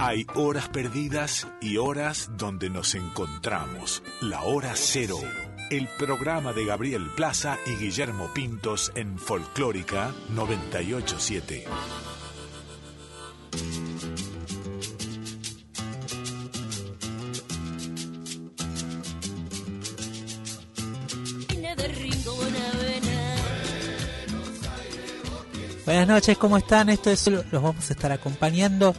[0.00, 4.00] Hay horas perdidas y horas donde nos encontramos.
[4.20, 5.18] La hora cero.
[5.70, 11.64] El programa de Gabriel Plaza y Guillermo Pintos en Folclórica 987.
[25.84, 26.90] Buenas noches, ¿cómo están?
[26.90, 28.94] Esto es los vamos a estar acompañando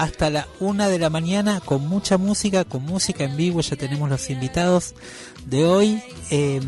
[0.00, 3.60] hasta la una de la mañana con mucha música, con música en vivo.
[3.60, 4.94] Ya tenemos los invitados
[5.44, 6.02] de hoy.
[6.30, 6.62] Em,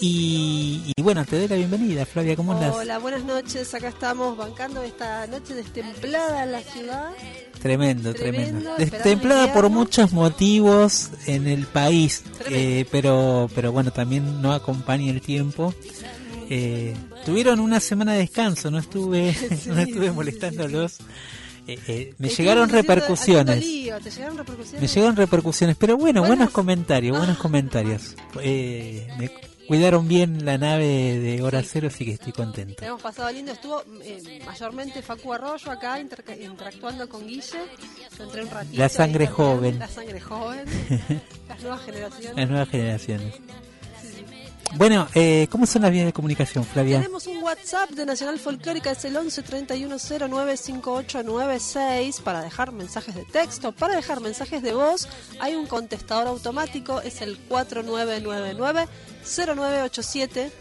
[0.00, 2.72] y, bueno, te doy la bienvenida, Flavia, ¿cómo andas?
[2.76, 3.74] Hola, buenas noches.
[3.74, 7.10] Acá estamos bancando esta noche destemplada en la ciudad.
[7.60, 8.76] Tremendo, tremendo.
[8.76, 15.20] Destemplada por muchos motivos en el país, eh, pero, pero bueno, también no acompaña el
[15.20, 15.74] tiempo.
[16.48, 19.34] Eh, tuvieron una semana de descanso, no estuve,
[19.66, 20.98] no estuve molestándolos.
[21.68, 23.56] Eh, eh, me llegaron repercusiones.
[23.58, 27.42] Me llegaron repercusiones, pero bueno, buenos comentarios, buenos ah.
[27.42, 28.16] comentarios.
[28.34, 29.30] me
[29.68, 30.86] cuidaron bien la nave
[31.18, 32.82] de Hora Cero, así que estoy contento.
[32.82, 33.84] Hemos pasado lindo, estuvo
[34.46, 37.60] mayormente Facu Arroyo acá interactuando con Guille.
[38.72, 39.78] La sangre joven.
[39.78, 40.64] La sangre joven.
[41.48, 42.36] las nuevas generaciones.
[42.36, 43.34] Las nuevas generaciones.
[44.76, 46.98] Bueno, eh, ¿cómo son las vías de comunicación, Flavia?
[46.98, 53.24] Tenemos un WhatsApp de Nacional Folclórica, es el 11 31 5896 para dejar mensajes de
[53.24, 55.08] texto, para dejar mensajes de voz.
[55.40, 58.88] Hay un contestador automático, es el 4999
[59.24, 60.52] 0987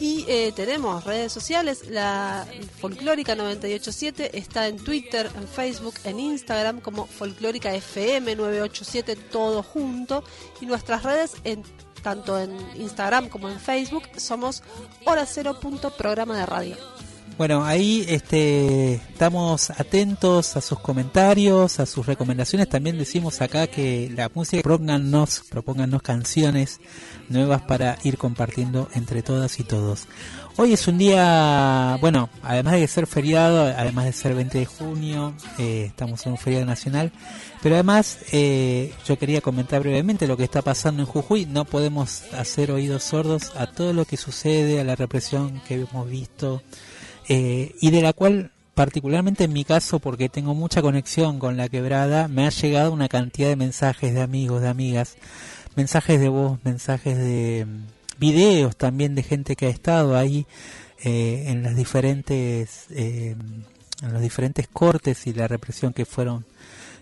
[0.00, 2.46] y eh, tenemos redes sociales, la
[2.80, 10.22] Folclórica 987 está en Twitter, en Facebook, en Instagram como Folclórica FM 987 todo junto
[10.60, 11.64] y nuestras redes en
[12.02, 14.62] tanto en Instagram como en Facebook, somos
[15.04, 16.76] hora cero punto programa de radio.
[17.38, 22.68] Bueno, ahí este, estamos atentos a sus comentarios, a sus recomendaciones.
[22.68, 26.80] También decimos acá que la música, propóngannos, propóngannos canciones
[27.28, 30.08] nuevas para ir compartiendo entre todas y todos.
[30.60, 35.32] Hoy es un día, bueno, además de ser feriado, además de ser 20 de junio,
[35.56, 37.12] eh, estamos en un feriado nacional,
[37.62, 41.46] pero además eh, yo quería comentar brevemente lo que está pasando en Jujuy.
[41.46, 46.10] No podemos hacer oídos sordos a todo lo que sucede, a la represión que hemos
[46.10, 46.60] visto
[47.28, 51.68] eh, y de la cual particularmente en mi caso, porque tengo mucha conexión con la
[51.68, 55.18] quebrada, me ha llegado una cantidad de mensajes de amigos, de amigas,
[55.76, 57.64] mensajes de voz, mensajes de
[58.18, 60.46] videos también de gente que ha estado ahí
[61.04, 63.36] eh, en las diferentes eh,
[64.02, 66.44] en los diferentes cortes y la represión que fueron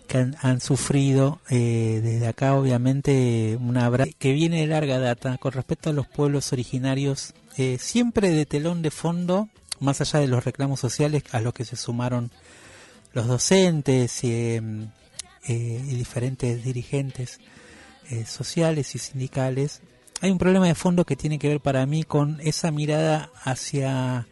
[0.07, 5.93] que han, sufrido desde acá obviamente una que viene de larga data con respecto a
[5.93, 7.33] los pueblos originarios
[7.77, 9.49] siempre de telón de fondo
[9.79, 12.31] más allá de los reclamos sociales a los que se sumaron
[13.13, 14.89] los docentes y, em,
[15.47, 17.39] eh, diferentes dirigentes
[18.09, 19.81] eh, sociales y sindicales,
[20.21, 24.27] hay un problema de fondo que tiene que ver para mí con esa mirada hacia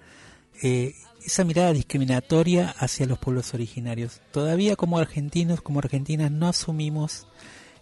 [0.62, 4.22] eh, esa mirada discriminatoria hacia los pueblos originarios.
[4.32, 7.28] Todavía como argentinos, como argentinas, no asumimos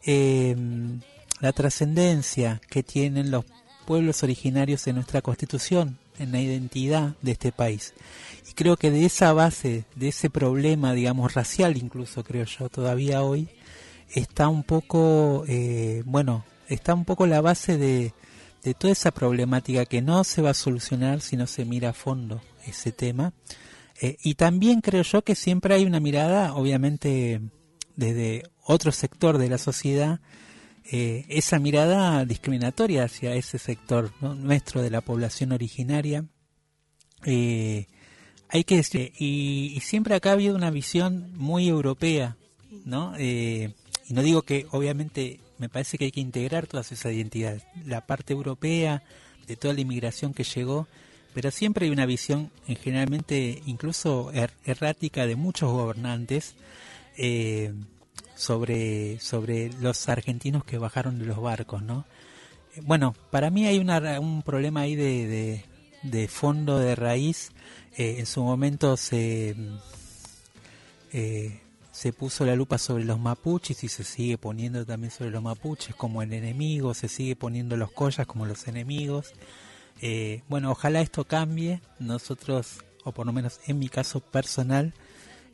[0.03, 1.01] em,
[1.39, 3.45] la trascendencia que tienen los
[3.85, 7.93] pueblos originarios en nuestra constitución, en la identidad de este país.
[8.49, 13.23] Y creo que de esa base, de ese problema, digamos, racial incluso, creo yo, todavía
[13.23, 13.49] hoy,
[14.09, 18.13] está un poco, eh, bueno, está un poco la base de,
[18.63, 21.93] de toda esa problemática que no se va a solucionar si no se mira a
[21.93, 23.33] fondo ese tema.
[24.01, 27.41] Eh, y también creo yo que siempre hay una mirada, obviamente,
[27.95, 30.21] desde otro sector de la sociedad,
[30.91, 36.25] eh, esa mirada discriminatoria hacia ese sector nuestro de la población originaria.
[37.25, 37.87] Eh,
[38.49, 42.37] hay que decir, y, siempre acá ha habido una visión muy europea,
[42.85, 43.19] ¿no?
[43.19, 43.73] Y
[44.09, 48.33] no digo que obviamente me parece que hay que integrar todas esas identidades, la parte
[48.33, 49.03] europea,
[49.47, 50.87] de toda la inmigración que llegó,
[51.33, 56.55] pero siempre hay una visión generalmente incluso er, errática de muchos gobernantes
[57.17, 57.73] eh,
[58.35, 62.05] sobre, sobre los argentinos que bajaron de los barcos, ¿no?
[62.81, 65.63] Bueno, para mí hay una, un problema ahí de,
[66.01, 67.51] de, fondo, de raíz.
[67.97, 69.55] Eh, en su momento se,
[71.11, 71.62] eh,
[71.93, 75.95] se puso la lupa sobre los mapuches y se sigue poniendo también sobre los mapuches
[75.95, 79.31] como el enemigo, se sigue poniendo los collas como los enemigos.
[80.01, 81.79] Eh, bueno, ojalá esto cambie.
[81.99, 84.93] Nosotros, o por lo menos en mi caso personal,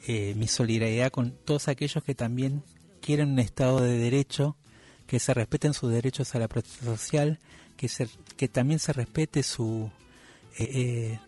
[0.08, 2.64] mi solidaridad con todos aquellos que también
[3.00, 4.56] quieren un Estado de derecho,
[5.08, 7.40] que se respeten sus derechos a la protesta social,
[7.76, 8.08] que, se,
[8.38, 9.90] que también se respete su...
[10.58, 11.20] Eh, eh,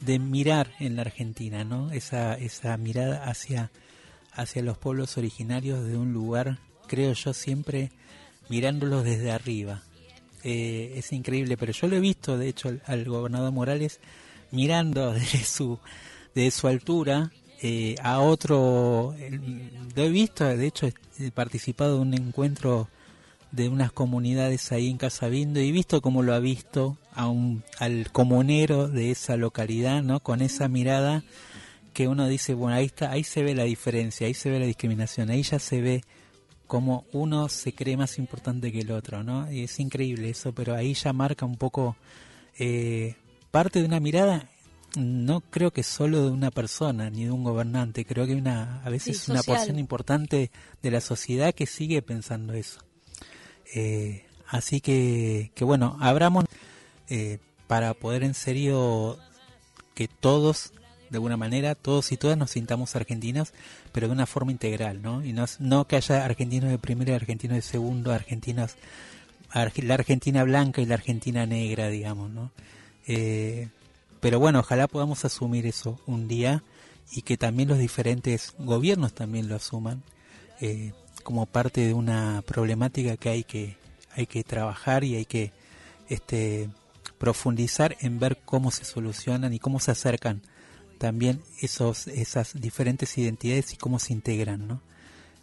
[0.00, 1.92] de mirar en la Argentina, ¿no?
[1.92, 3.70] Esa, esa mirada hacia,
[4.34, 7.90] hacia los pueblos originarios de un lugar, creo yo, siempre
[8.48, 9.82] mirándolos desde arriba.
[10.44, 14.00] Eh, es increíble, pero yo lo he visto, de hecho, al, gobernador Morales
[14.50, 15.78] mirando desde su,
[16.34, 17.30] de su altura
[17.62, 19.14] eh, a otro.
[19.94, 20.88] lo he visto, de hecho,
[21.18, 22.88] he participado de un encuentro
[23.52, 28.10] de unas comunidades ahí en Casabindo y visto cómo lo ha visto a un, al
[28.10, 30.20] comunero de esa localidad, ¿no?
[30.20, 31.22] Con esa mirada
[31.92, 34.66] que uno dice, bueno, ahí está, ahí se ve la diferencia, ahí se ve la
[34.66, 36.02] discriminación, ahí ya se ve
[36.66, 39.50] cómo uno se cree más importante que el otro, ¿no?
[39.52, 41.96] Y es increíble eso, pero ahí ya marca un poco
[42.58, 43.16] eh,
[43.50, 44.48] parte de una mirada,
[44.96, 48.90] no creo que solo de una persona ni de un gobernante, creo que una, a
[48.90, 50.50] veces una porción importante
[50.82, 52.80] de la sociedad que sigue pensando eso.
[53.74, 56.44] Eh, así que, que bueno, abramos
[57.08, 59.18] eh, para poder en serio
[59.94, 60.72] que todos,
[61.12, 63.52] de alguna manera, todos y todas nos sintamos argentinos,
[63.92, 65.22] pero de una forma integral, ¿no?
[65.22, 68.76] Y no, no que haya argentinos de primero argentinos de segundo, argentinos,
[69.54, 72.50] la Argentina blanca y la Argentina negra, digamos, ¿no?
[73.06, 73.68] Eh,
[74.20, 76.62] pero bueno, ojalá podamos asumir eso un día
[77.10, 80.02] y que también los diferentes gobiernos también lo asuman.
[80.60, 80.92] Eh,
[81.22, 83.76] como parte de una problemática que hay que
[84.14, 85.52] hay que trabajar y hay que
[86.08, 86.68] este
[87.18, 90.42] profundizar en ver cómo se solucionan y cómo se acercan
[91.02, 94.80] también esos esas diferentes identidades y cómo se integran ¿no?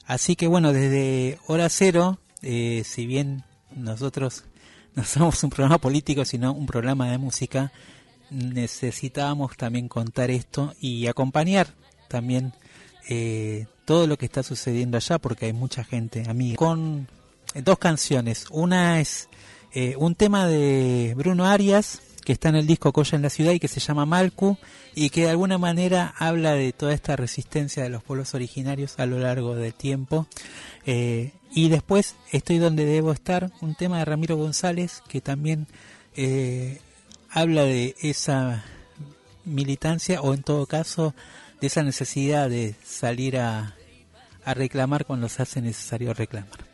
[0.05, 3.43] así que bueno desde hora cero eh, si bien
[3.75, 4.45] nosotros
[4.95, 7.73] no somos un programa político sino un programa de música
[8.29, 11.75] necesitábamos también contar esto y acompañar
[12.07, 12.53] también
[13.09, 17.07] eh, todo lo que está sucediendo allá, porque hay mucha gente amiga, con
[17.55, 18.45] dos canciones.
[18.51, 19.29] Una es
[19.73, 23.53] eh, un tema de Bruno Arias, que está en el disco Coya en la ciudad
[23.53, 24.55] y que se llama Malcu,
[24.93, 29.07] y que de alguna manera habla de toda esta resistencia de los pueblos originarios a
[29.07, 30.27] lo largo del tiempo.
[30.85, 35.65] Eh, y después Estoy donde debo estar, un tema de Ramiro González, que también
[37.31, 38.63] habla de esa
[39.43, 41.15] militancia, o en todo caso,
[41.59, 43.75] de esa necesidad de salir a,
[44.45, 46.68] a reclamar cuando se hace necesario reclamar.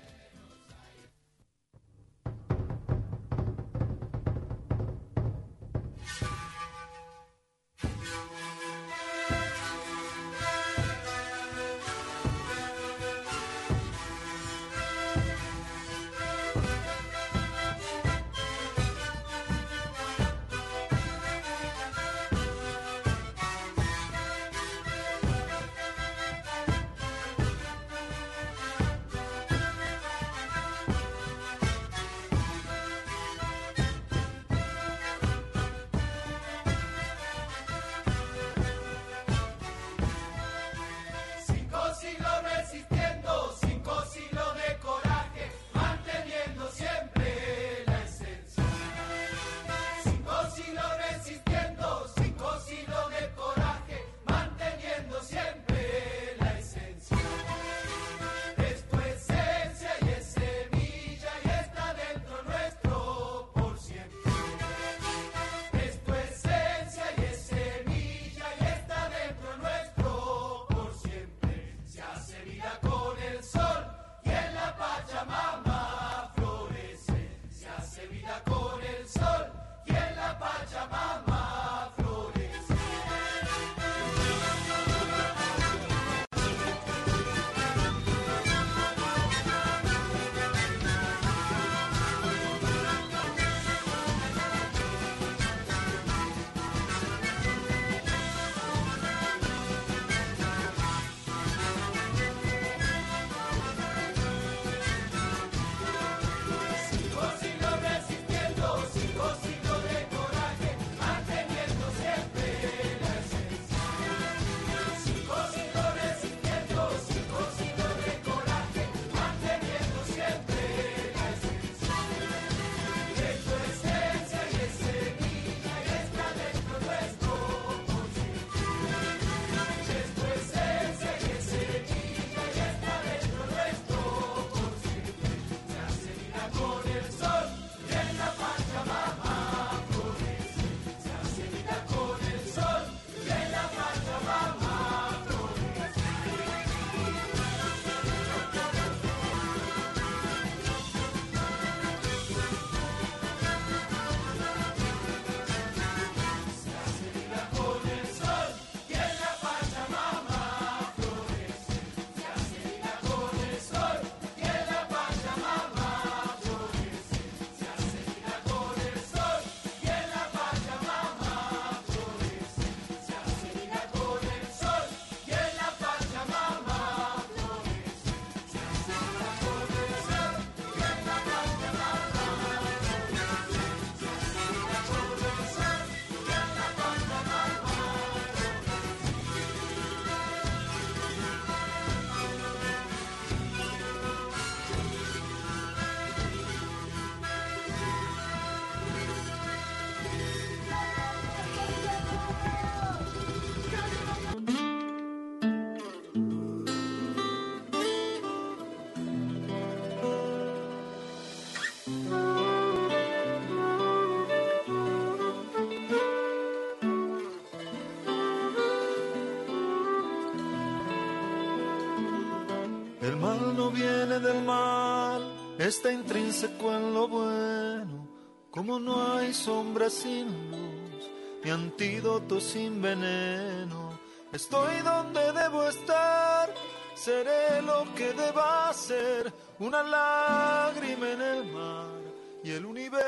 [223.76, 228.08] Mal no viene del mal, está intrínseco en lo bueno.
[228.52, 231.12] Como no hay sombra sin luz,
[231.44, 234.00] ni antídoto sin veneno.
[234.32, 236.54] Estoy donde debo estar,
[236.96, 242.02] seré lo que deba ser, una lágrima en el mar
[242.44, 243.02] y el universo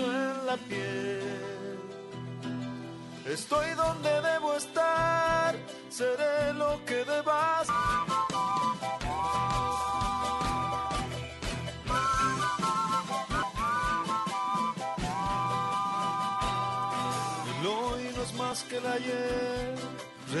[0.00, 1.44] en la piel.
[3.26, 5.56] Estoy donde debo estar,
[5.88, 7.68] seré lo que debas.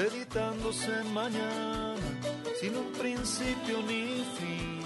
[0.04, 1.96] Reeditándose mañana,
[2.60, 4.80] sin un principio ni fin,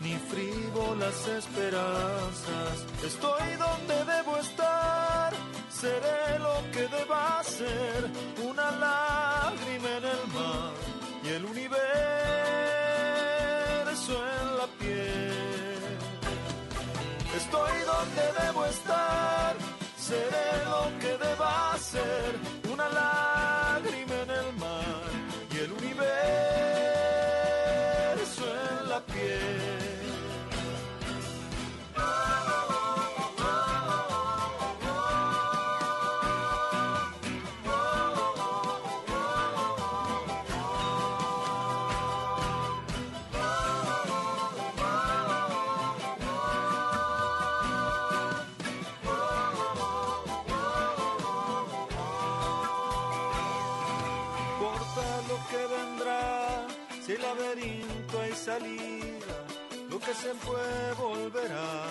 [0.00, 2.86] ni frívolas esperanzas.
[3.04, 5.34] Estoy donde debo estar,
[5.68, 8.10] seré lo que deba ser,
[8.48, 10.72] una lágrima en el mar
[11.24, 11.82] y el universo
[14.40, 15.98] en la piel.
[17.36, 19.54] Estoy donde debo estar,
[19.98, 22.38] seré lo que deba ser,
[22.72, 23.95] una lágrima
[60.34, 61.84] fue volverá,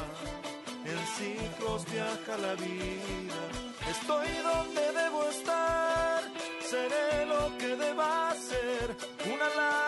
[0.83, 3.41] en ciclos viaja la vida,
[3.89, 6.23] estoy donde debo estar,
[6.61, 8.95] seré lo que deba ser,
[9.31, 9.84] una lágrima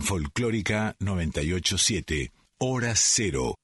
[0.00, 3.54] Folclórica 987, Hora Cero.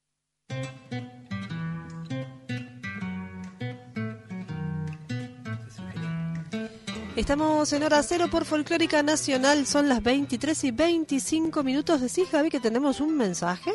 [7.16, 12.00] Estamos en hora cero por Folclórica Nacional, son las 23 y 25 minutos.
[12.00, 13.72] Decís, Javi, que tenemos un mensaje.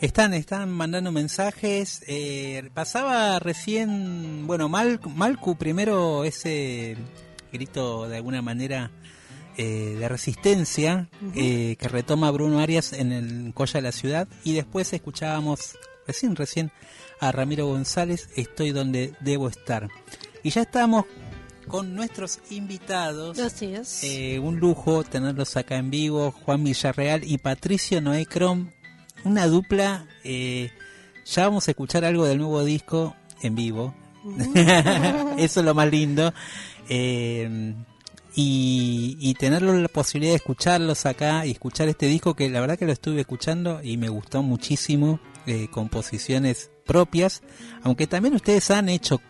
[0.00, 2.02] Están, están mandando mensajes.
[2.06, 6.96] eh, pasaba recién, bueno, Mal, Malcu primero ese
[7.52, 8.90] grito de alguna manera
[9.56, 14.54] eh, de resistencia eh, que retoma Bruno Arias en el Colla de la Ciudad y
[14.54, 16.72] después escuchábamos recién, recién
[17.20, 19.88] a Ramiro González, Estoy donde debo estar.
[20.42, 21.06] Y ya estamos
[21.68, 23.38] con nuestros invitados.
[23.38, 24.04] Es.
[24.04, 28.70] Eh, un lujo tenerlos acá en vivo, Juan Villarreal y Patricio Noé Crom,
[29.24, 30.06] una dupla.
[30.24, 30.70] eh,
[31.24, 33.94] ya vamos a escuchar algo del nuevo disco en vivo.
[35.38, 36.34] Eso es lo más lindo.
[36.88, 37.74] Eh,
[38.34, 42.78] y, y tener la posibilidad de escucharlos acá y escuchar este disco que la verdad
[42.78, 47.42] que lo estuve escuchando y me gustó muchísimo, eh, composiciones propias,
[47.82, 49.20] aunque también ustedes han hecho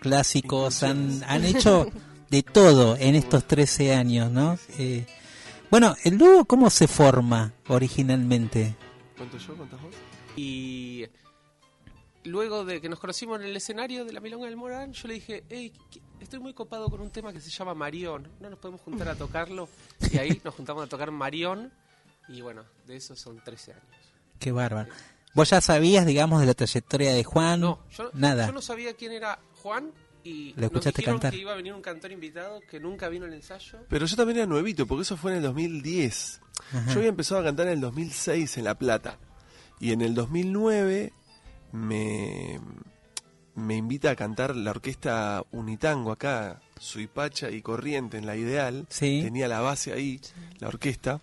[0.00, 1.86] clásicos, han, han hecho
[2.30, 4.58] de todo en estos 13 años, ¿no?
[4.78, 5.06] Eh,
[5.70, 8.74] bueno, ¿el dúo cómo se forma originalmente?
[9.16, 9.54] ¿Cuánto yo?
[9.56, 9.94] ¿Cuántas vos?
[10.36, 11.04] Y
[12.24, 15.14] luego de que nos conocimos en el escenario de la Milonga del Morán, yo le
[15.14, 15.72] dije, hey,
[16.20, 19.14] estoy muy copado con un tema que se llama Marión, ¿no nos podemos juntar a
[19.14, 19.68] tocarlo?
[20.12, 21.72] Y ahí nos juntamos a tocar Marión,
[22.28, 23.84] y bueno, de eso son 13 años.
[24.38, 24.90] Qué bárbaro.
[25.34, 27.60] ¿Vos ya sabías, digamos, de la trayectoria de Juan?
[27.60, 28.46] No, yo, Nada.
[28.46, 29.92] yo no sabía quién era Juan,
[30.24, 31.32] y Lo escuchaste nos dijeron cantar.
[31.32, 33.78] que iba a venir un cantor invitado que nunca vino al ensayo.
[33.88, 36.40] Pero yo también era nuevito, porque eso fue en el 2010.
[36.72, 36.92] Ajá.
[36.92, 39.18] Yo había empezado a cantar en el 2006 en La Plata.
[39.80, 41.12] Y en el 2009
[41.72, 42.60] me,
[43.54, 48.86] me invita a cantar la orquesta Unitango acá, Suipacha y Corriente en La Ideal.
[48.88, 49.20] Sí.
[49.22, 50.20] Tenía la base ahí,
[50.58, 51.20] la orquesta.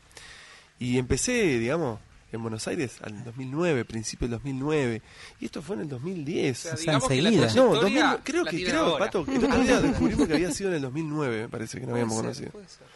[0.78, 2.00] Y empecé, digamos,
[2.32, 5.02] en Buenos Aires al 2009, principio del 2009.
[5.40, 6.58] Y esto fue en el 2010.
[6.58, 7.64] O sea, O sea, digamos que la enseguida.
[7.64, 9.06] No, trayectoria 2000 creo la que, creo, ahora.
[9.06, 11.86] Pato, que el otro día descubrimos que había sido en el 2009, me parece que
[11.86, 12.52] no habíamos ser, conocido.
[12.52, 12.88] puede ser.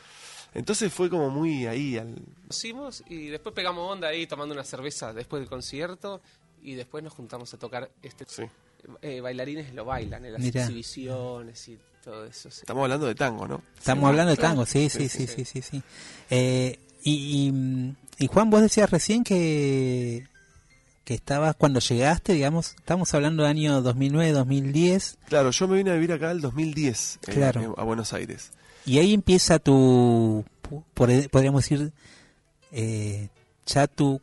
[0.55, 2.13] Entonces fue como muy ahí al...
[2.43, 6.22] conocimos y después pegamos onda ahí tomando una cerveza después del concierto
[6.63, 8.43] y después nos juntamos a tocar este Sí.
[9.01, 10.62] eh, bailarines lo bailan en las Mirá.
[10.63, 12.62] exhibiciones y todo eso sí.
[12.62, 13.62] Estamos hablando de tango, ¿no?
[13.77, 15.82] Estamos hablando de tango, sí, sí, sí, sí, sí, sí.
[16.29, 17.13] Eh, y,
[18.20, 20.27] y, y Juan, vos decías recién que
[21.05, 25.96] que estabas cuando llegaste, digamos, estamos hablando del año 2009-2010, Claro, yo me vine a
[25.96, 27.62] vivir acá el 2010 eh, Claro.
[27.62, 28.51] eh, a Buenos Aires.
[28.86, 30.46] y ahí empieza tu,
[30.93, 31.91] podríamos decir,
[32.72, 33.27] eh,
[33.65, 34.22] ya tu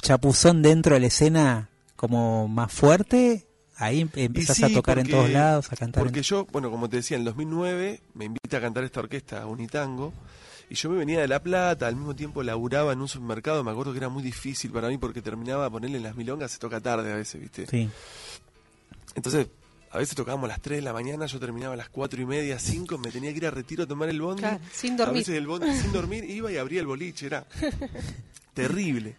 [0.00, 3.46] chapuzón dentro de la escena como más fuerte,
[3.76, 6.00] ahí em- empezás Y a tocar en todos lados, a cantar.
[6.02, 9.00] en- Porque yo, bueno, como te decía, en el 2009 me invita a cantar esta
[9.00, 10.12] orquesta Unitango
[10.68, 13.70] y yo me venía de La Plata, al mismo tiempo laburaba en un supermercado, me
[13.70, 16.58] acuerdo que era muy difícil para mí porque terminaba a ponerle en las milongas, se
[16.58, 17.66] toca tarde a veces, ¿viste?
[17.66, 17.88] Sí.
[19.14, 19.48] Entonces,
[19.90, 22.24] a veces tocábamos a las 3 de la mañana, yo terminaba a las 4 y
[22.24, 24.40] media, 5, me tenía que ir a retiro a tomar el bondi.
[24.40, 25.18] Claro, sin A dormir.
[25.20, 27.46] veces el bondi sin dormir iba y abría el boliche, era
[28.54, 29.16] terrible.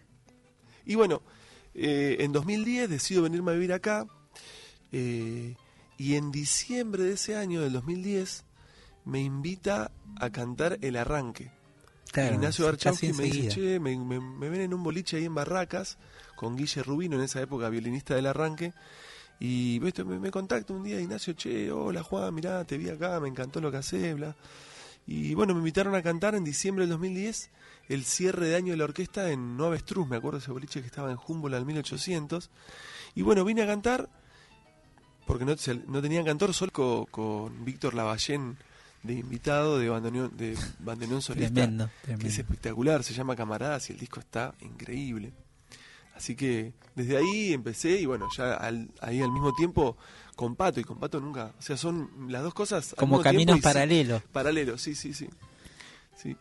[0.86, 1.22] Y bueno,
[1.74, 4.06] eh, en 2010 decido venirme a vivir acá
[4.92, 5.56] eh,
[5.98, 8.44] y en diciembre de ese año, del 2010,
[9.06, 11.52] me invita a cantar El Arranque.
[12.12, 15.34] Claro, Ignacio Archowski me dice, che, me, me- me ven en un boliche ahí en
[15.34, 15.98] Barracas
[16.36, 18.72] con Guille Rubino, en esa época violinista del arranque,
[19.40, 20.04] y ¿viste?
[20.04, 23.60] me, me contacta un día Ignacio, che, hola Juan, mirá, te vi acá, me encantó
[23.62, 24.36] lo que haces, bla.
[25.08, 27.50] Y bueno, me invitaron a cantar en diciembre del 2010
[27.89, 30.87] el cierre de año de la orquesta en Nueva Estruz, me acuerdo ese boliche que
[30.87, 32.50] estaba en Humboldt al 1800.
[33.15, 34.09] Y bueno, vine a cantar,
[35.25, 35.55] porque no,
[35.87, 38.57] no tenían cantor, solo co- con, Víctor Lavallén
[39.03, 43.93] de invitado de bandoneón, de bandoneón solista Tremendo, que es espectacular, se llama Camaradas y
[43.93, 45.33] el disco está increíble.
[46.15, 49.98] Así que desde ahí empecé y bueno, ya al- ahí al mismo tiempo
[50.35, 53.24] con Pato y con Pato nunca, o sea, son las dos cosas al Como mismo
[53.24, 54.22] caminos paralelos.
[54.31, 55.27] Paralelos, sí, sí, sí.
[56.15, 56.37] Sí.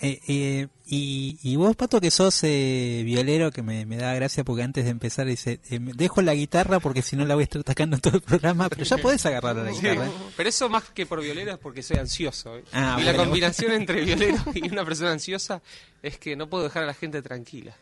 [0.00, 4.44] Eh, eh, y, y vos, Pato, que sos eh, violero, que me, me da gracia
[4.44, 7.44] porque antes de empezar dice, eh, dejo la guitarra porque si no la voy a
[7.44, 10.06] estar tocando en todo el programa, pero ya podés agarrar la Sí, guitarra.
[10.08, 10.10] ¿eh?
[10.36, 12.58] pero eso más que por violero es porque soy ansioso.
[12.58, 12.64] ¿eh?
[12.72, 13.24] Ah, y la bueno.
[13.24, 15.62] combinación entre violero y una persona ansiosa
[16.02, 17.74] es que no puedo dejar a la gente tranquila.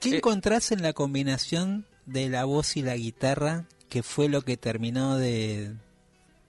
[0.00, 4.42] ¿Qué Eh, encontrás en la combinación de la voz y la guitarra que fue lo
[4.42, 5.72] que terminó de,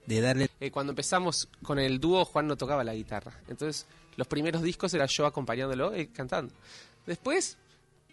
[0.06, 0.50] de darle...
[0.62, 3.34] Eh, cuando empezamos con el dúo, Juan no tocaba la guitarra.
[3.50, 6.54] Entonces, los primeros discos era yo acompañándolo y cantando.
[7.06, 7.58] Después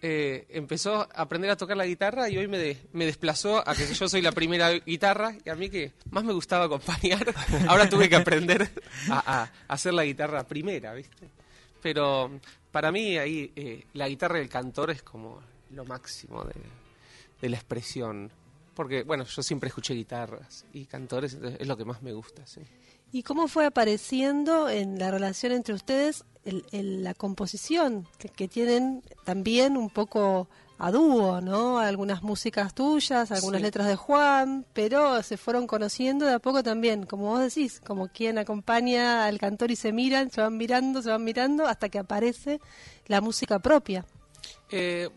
[0.00, 3.92] eh, empezó a aprender a tocar la guitarra y hoy me, me desplazó a que
[3.92, 7.34] yo soy la primera guitarra y a mí que más me gustaba acompañar.
[7.68, 8.70] Ahora tuve que aprender
[9.10, 11.28] a, hacer la guitarra primera, ¿viste?
[11.82, 12.30] Pero
[12.70, 15.40] para mí ahí eh, la guitarra y el cantor es como
[15.72, 16.54] lo máximo de,
[17.40, 18.30] de la expresión.
[18.74, 22.60] Porque, bueno, yo siempre escuché guitarras y cantores, es lo que más me gusta, sí.
[23.12, 28.48] ¿Y cómo fue apareciendo en la relación entre ustedes el- el- la composición que, que
[28.48, 31.78] tienen también un poco a dúo, ¿no?
[31.80, 33.64] Algunas músicas tuyas, algunas Sí.
[33.64, 38.08] letras de Juan, pero se fueron conociendo de a poco también, como vos decís, como
[38.08, 41.98] quien acompaña al cantor y se miran, se van mirando, se van mirando, hasta que
[41.98, 42.60] aparece
[43.08, 44.04] la música propia.
[44.70, 45.08] Eh,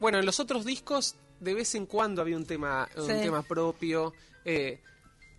[0.00, 3.12] bueno, en los otros discos de vez en cuando había un tema, un Sí.
[3.22, 4.12] tema propio.
[4.48, 4.80] eh,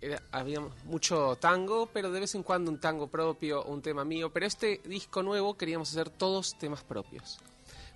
[0.00, 4.32] era- había mucho tango, pero de vez en cuando un tango propio, un tema mío.
[4.32, 7.38] Pero este disco nuevo queríamos hacer todos temas propios.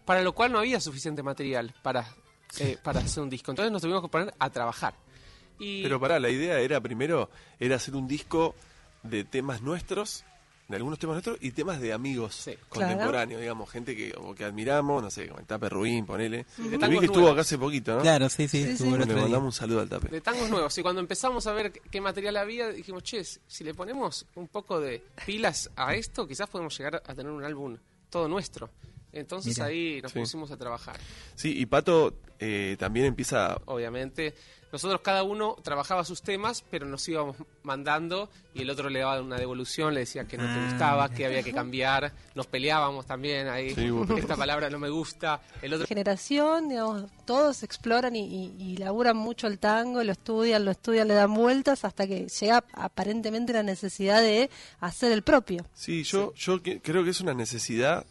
[0.04, 2.06] Para lo cual no había suficiente material para,
[2.58, 3.52] eh, para hacer un disco.
[3.52, 4.94] Entonces nos tuvimos que poner a trabajar.
[5.58, 8.54] Y Pero pará, la idea era primero era hacer un disco
[9.04, 10.24] de temas nuestros,
[10.72, 12.54] de algunos temas nuestros y temas de amigos Sí.
[12.68, 16.38] contemporáneos, digamos, gente que, o que admiramos, no sé, como el Tape Ruin, ponele.
[16.38, 18.02] De Que vi tangos que estuvo acá hace poquito, ¿no?
[18.02, 18.98] Claro, sí, sí, Sí, estuvo sí.
[18.98, 19.16] Le día.
[19.22, 20.08] mandamos un saludo al Tape.
[20.08, 20.76] de tangos nuevos.
[20.78, 24.80] Y cuando empezamos a ver qué material había, dijimos, che, si le ponemos un poco
[24.80, 27.76] de pilas a esto, quizás podemos llegar a tener un álbum
[28.10, 28.70] todo nuestro.
[29.12, 29.66] Entonces Mira.
[29.66, 30.18] ahí nos Sí.
[30.20, 30.96] pusimos a trabajar.
[31.34, 34.34] Sí, y Pato eh, también empieza Obviamente,
[34.72, 39.20] nosotros cada uno trabajaba sus temas, pero nos íbamos mandando y el otro le daba
[39.20, 42.12] una devolución, le decía que no te Ah, gustaba, que había que cambiar.
[42.34, 43.74] Nos peleábamos también ahí.
[43.74, 45.40] Sí, Esta palabra no me gusta.
[45.60, 50.64] El otro generación, digamos, todos exploran y, y, y laburan mucho el tango, lo estudian,
[50.64, 54.48] lo estudian, le dan vueltas hasta que llega aparentemente la necesidad de
[54.80, 55.66] hacer el propio.
[55.74, 58.06] Sí, yo, yo que- creo que es una necesidad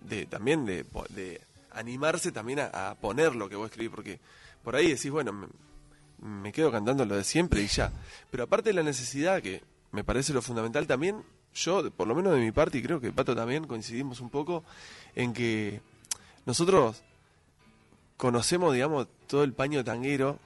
[0.00, 1.40] de también de, po- de
[1.72, 4.20] animarse también a, a poner lo que vos escribís, porque
[4.66, 5.46] por ahí decís, bueno, me,
[6.18, 7.92] me quedo cantando lo de siempre y ya.
[8.32, 11.22] Pero aparte de la necesidad, que me parece lo fundamental también,
[11.54, 14.64] yo, por lo menos de mi parte, y creo que Pato también, coincidimos un poco
[15.14, 15.82] en que
[16.46, 17.04] nosotros
[18.16, 20.40] conocemos, digamos, todo el paño tanguero,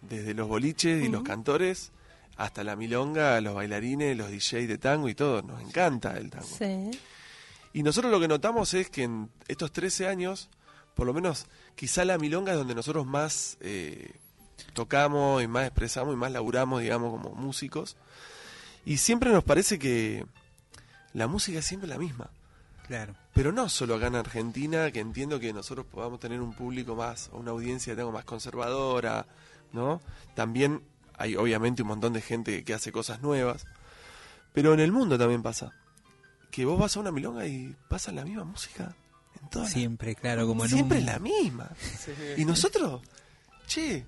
[0.00, 1.92] desde los boliches y los cantores
[2.38, 5.42] hasta la milonga, los bailarines, los DJ de tango y todo.
[5.42, 6.46] Nos encanta el tango.
[6.46, 6.98] Sí.
[7.74, 10.48] Y nosotros lo que notamos es que en estos 13 años,
[10.96, 14.16] por lo menos quizá la milonga es donde nosotros más eh,
[14.72, 17.98] tocamos y más expresamos y más laburamos, digamos, como músicos.
[18.86, 20.24] Y siempre nos parece que
[21.12, 22.30] la música es siempre la misma.
[22.86, 23.14] Claro.
[23.34, 27.28] Pero no solo acá en Argentina, que entiendo que nosotros podamos tener un público más,
[27.32, 29.26] o una audiencia tengo más conservadora,
[29.72, 30.00] ¿no?
[30.34, 30.82] También
[31.18, 33.66] hay obviamente un montón de gente que hace cosas nuevas,
[34.54, 35.72] pero en el mundo también pasa.
[36.50, 38.96] Que vos vas a una milonga y pasa la misma música
[39.66, 41.06] Siempre, claro, como en Siempre un...
[41.06, 41.70] la misma.
[42.36, 43.02] Y nosotros,
[43.66, 44.04] che,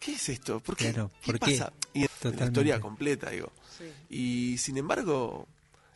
[0.00, 0.60] ¿qué es esto?
[0.60, 0.92] ¿Por qué?
[0.92, 1.58] Claro, ¿Qué ¿por qué?
[1.58, 1.72] pasa?
[1.94, 3.52] Y la historia completa, digo.
[4.10, 5.46] Y sin embargo,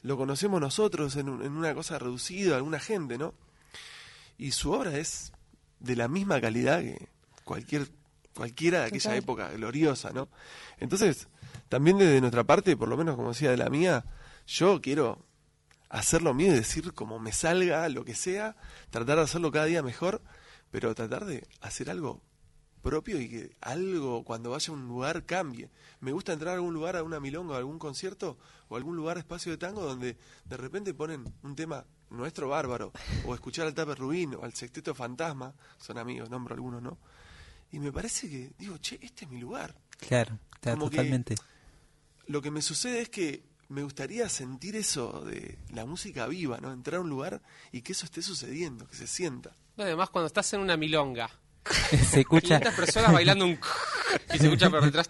[0.03, 3.35] lo conocemos nosotros en, un- en una cosa reducida, alguna gente, ¿no?
[4.39, 5.33] Y su obra es
[5.81, 7.09] de la misma calidad que
[7.45, 7.89] cualquier
[8.35, 9.19] cualquiera de aquella Total.
[9.19, 10.29] época gloriosa, ¿no?
[10.79, 11.29] Entonces,
[11.69, 14.05] también desde nuestra parte, por lo menos como decía de la mía,
[14.47, 15.19] yo quiero
[15.91, 18.57] hacer lo mío y decir como me salga, lo que sea,
[18.89, 20.23] tratar de hacerlo cada día mejor,
[20.71, 22.23] pero tratar de hacer algo
[22.81, 25.69] propio y que algo cuando vaya a un lugar cambie.
[26.01, 28.97] Me gusta entrar a algún lugar, a una milonga, a algún concierto o a algún
[28.97, 32.93] lugar espacio de tango donde de repente ponen un tema nuestro bárbaro
[33.27, 36.99] o escuchar al Tape Rubín o al Sexteto Fantasma, son amigos, nombro algunos, ¿no?
[37.73, 39.75] Y me parece que digo, che, este es mi lugar.
[39.99, 40.39] Claro,
[40.89, 41.35] que- totalmente.
[42.27, 46.73] Lo que me sucede es que me gustaría sentir eso de la música viva, ¿no?
[46.73, 47.41] Entrar a un lugar
[47.73, 49.57] y que eso esté sucediendo, que se sienta.
[49.77, 51.31] No, además, cuando estás en una milonga,
[52.11, 53.53] Se escucha 500 personas bailando un...
[54.35, 55.09] y se escucha por detrás...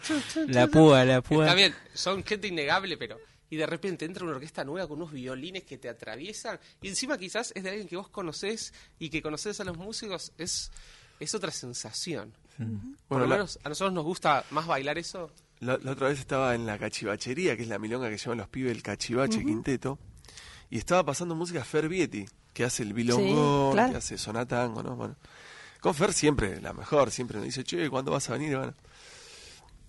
[0.49, 1.44] la púa, la púa.
[1.44, 3.18] Está bien, son gente innegable, pero...
[3.53, 6.61] Y de repente entra una orquesta nueva con unos violines que te atraviesan.
[6.83, 10.33] Y encima quizás es de alguien que vos conocés y que conocés a los músicos.
[10.38, 10.70] Es,
[11.18, 12.33] es otra sensación.
[12.57, 12.66] Por
[13.09, 15.33] Bueno, lo la- menos a nosotros nos gusta más bailar eso.
[15.61, 18.49] La, la otra vez estaba en la cachivachería, que es la milonga que llevan los
[18.49, 19.99] pibes el cachivache quinteto,
[20.70, 23.92] y estaba pasando música Fer Vieti, que hace el bilongón, Sí, claro.
[23.92, 24.96] que hace sonatango, ¿no?
[24.96, 25.16] Bueno,
[25.81, 28.57] con Fer siempre la mejor, siempre nos dice, che, ¿cuándo vas a venir?
[28.57, 28.75] Bueno.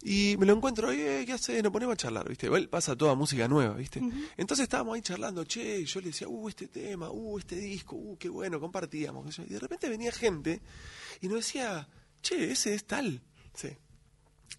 [0.03, 1.61] Y me lo encuentro, eh, ¿qué hace?
[1.61, 2.47] Nos ponemos a charlar, ¿viste?
[2.47, 4.01] Él pasa toda música nueva, ¿viste?
[4.35, 7.95] Entonces estábamos ahí charlando, che, y yo le decía, uh, este tema, uh, este disco,
[7.95, 9.37] uh, qué bueno, compartíamos.
[9.39, 10.59] Y de repente venía gente
[11.21, 11.87] y nos decía,
[12.23, 13.21] che, ese es tal.
[13.53, 13.69] Sí.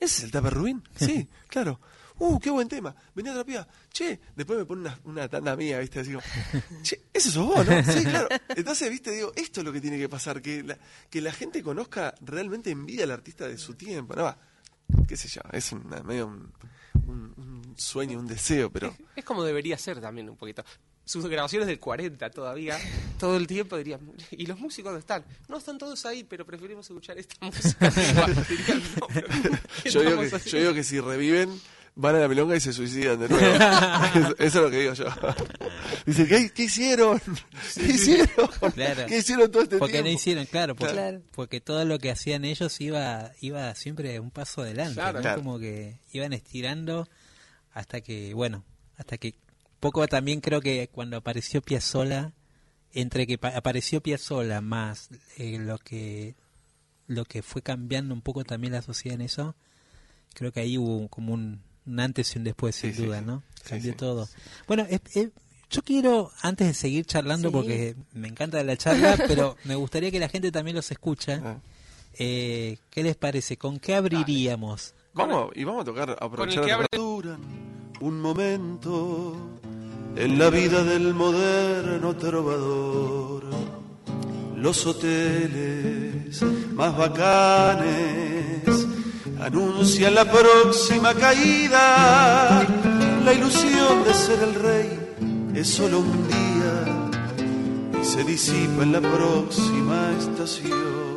[0.01, 0.83] ¿Ese es el Taper Rubín?
[0.97, 1.81] Sí, claro.
[2.19, 2.95] Uh, qué buen tema.
[3.15, 3.67] Venía otra piba.
[3.91, 6.01] Che, después me pone una, una tanda mía, ¿viste?
[6.01, 6.23] Así como,
[6.83, 7.83] che, ese sos vos, ¿no?
[7.83, 8.29] Sí, claro.
[8.55, 9.11] Entonces, ¿viste?
[9.11, 10.79] Digo, esto es lo que tiene que pasar, que la,
[11.11, 14.15] que la gente conozca realmente en vida al artista de su tiempo.
[14.15, 14.39] No va,
[15.09, 16.53] qué sé yo, es una- medio un,
[17.07, 18.95] un- un sueño, un deseo, pero...
[19.17, 20.65] Es como debería ser también un poquito.
[21.05, 22.79] Sus grabaciones del 40 todavía,
[23.19, 25.25] todo el tiempo dirían, ¿y los músicos dónde están?
[25.49, 27.91] No, están todos ahí, pero preferimos escuchar esta música.
[28.49, 29.27] Dirían, "No, pero
[29.83, 30.47] ¿qué Yo digo, que, haciendo?".
[30.51, 31.61] yo digo que si reviven,
[31.95, 33.45] van a la milonga y se suicidan de nuevo.
[34.15, 35.05] eso, eso es lo que digo yo.
[36.07, 37.21] Dice, ¿qué, qué hicieron?
[37.75, 38.49] ¿Qué hicieron?
[38.75, 39.07] Claro.
[39.07, 40.09] ¿Qué hicieron todo este Porque tiempo?
[40.09, 41.23] no hicieron, claro, porque, Claro.
[41.33, 45.19] porque todo lo que hacían ellos iba iba siempre un paso adelante, Claro.
[45.19, 45.23] ¿no?
[45.23, 45.39] Claro.
[45.43, 47.09] como que iban estirando
[47.73, 48.65] hasta que, bueno,
[48.97, 49.35] hasta que
[49.83, 52.33] poco también creo que cuando apareció Piazzola,
[52.95, 56.35] entre que pa- apareció Piazzola más eh, lo que
[57.09, 59.55] lo que fue cambiando un poco también la sociedad en eso,
[60.35, 63.25] creo que ahí hubo como un, un antes y un después, sin Sí, duda, sí.
[63.27, 63.43] ¿no?
[63.57, 63.97] Sí, Cambió sí.
[63.99, 64.29] todo.
[64.67, 65.31] Bueno, eh, eh,
[65.69, 67.53] yo quiero, antes de seguir charlando, Sí.
[67.53, 71.41] porque me encanta la charla, pero me gustaría que la gente también los escucha.
[71.45, 71.57] Ah.
[72.19, 73.57] Eh, ¿Qué les parece?
[73.57, 74.95] ¿Con qué abriríamos?
[75.13, 77.41] Vamos, y vamos a tocar, aprovechar que abre- duran
[78.01, 79.61] un momento
[80.17, 83.45] en la vida del moderno trovador.
[84.57, 86.43] Los hoteles
[86.75, 88.87] más bacanes
[89.41, 92.67] anuncian la próxima caída.
[93.25, 94.99] La ilusión de ser el rey
[95.55, 101.12] es solo un día y se disipa en la próxima estación.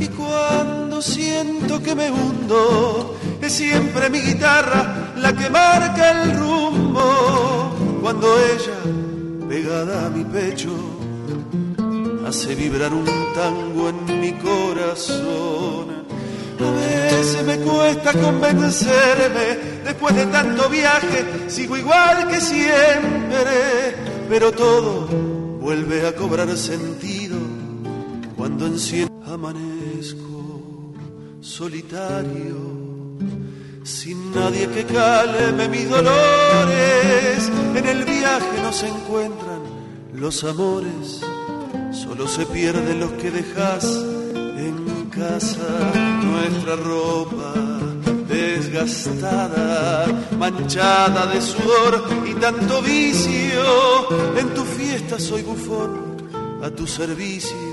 [0.00, 7.76] Y cuando siento que me hundo, es siempre mi guitarra la que marca el rumbo.
[8.00, 10.70] Cuando ella, pegada a mi pecho,
[12.26, 16.00] hace vibrar un tango en mi corazón.
[16.60, 23.96] A veces me cuesta convencerme, después de tanto viaje, sigo igual que siempre,
[24.30, 25.06] pero todo
[25.60, 27.29] vuelve a cobrar sentido
[28.60, 28.78] cuando
[29.24, 30.92] amanezco
[31.40, 32.58] solitario,
[33.82, 37.50] sin nadie que calme mis dolores.
[37.74, 39.62] En el viaje no se encuentran
[40.12, 41.22] los amores,
[41.90, 43.84] solo se pierden los que dejas
[44.58, 45.92] en casa.
[46.22, 47.54] Nuestra ropa
[48.28, 50.06] desgastada,
[50.38, 54.36] manchada de sudor y tanto vicio.
[54.38, 56.28] En tu fiesta soy bufón,
[56.62, 57.69] a tu servicio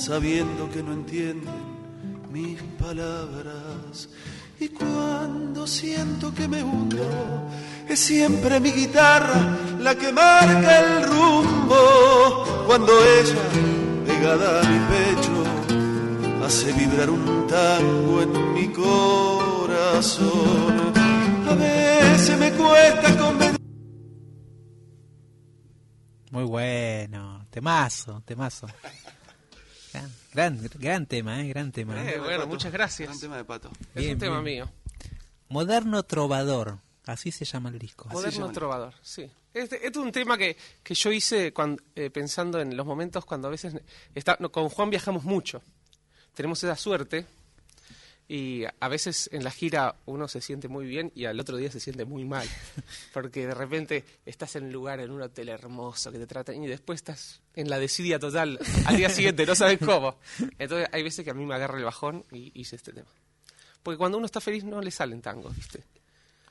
[0.00, 1.54] sabiendo que no entienden
[2.30, 4.08] mis palabras.
[4.58, 6.96] Y cuando siento que me hundo,
[7.86, 13.34] es siempre mi guitarra la que marca el rumbo cuando ella,
[14.06, 15.44] pegada a mi pecho,
[16.44, 20.30] hace vibrar un tango en mi corazón.
[21.46, 23.60] A veces me cuesta convencer.
[26.30, 28.66] Muy bueno, temazo, temazo.
[29.92, 31.48] Gran, gran, gran tema, ¿eh?
[31.48, 32.00] Gran tema.
[32.08, 33.08] Eh, bueno, muchas gracias.
[33.08, 33.70] Gran tema de pato.
[33.94, 34.66] Es un tema bien.
[34.66, 34.70] mío.
[35.48, 38.08] Moderno Trovador, así se llama el disco.
[38.10, 39.28] Moderno trovador, sí.
[39.52, 43.24] Este, este es un tema que, que yo hice cuando, eh, pensando en los momentos
[43.24, 43.74] cuando a veces...
[44.14, 45.60] Está, no, con Juan viajamos mucho.
[46.34, 47.26] Tenemos esa suerte.
[48.32, 51.68] Y a veces en la gira uno se siente muy bien y al otro día
[51.72, 52.46] se siente muy mal.
[53.12, 56.68] Porque de repente estás en un lugar, en un hotel hermoso que te tratan y
[56.68, 60.16] después estás en la desidia total al día siguiente, no sabes cómo.
[60.60, 63.08] Entonces hay veces que a mí me agarra el bajón y hice este tema.
[63.82, 65.82] Porque cuando uno está feliz no le salen tangos, ¿viste?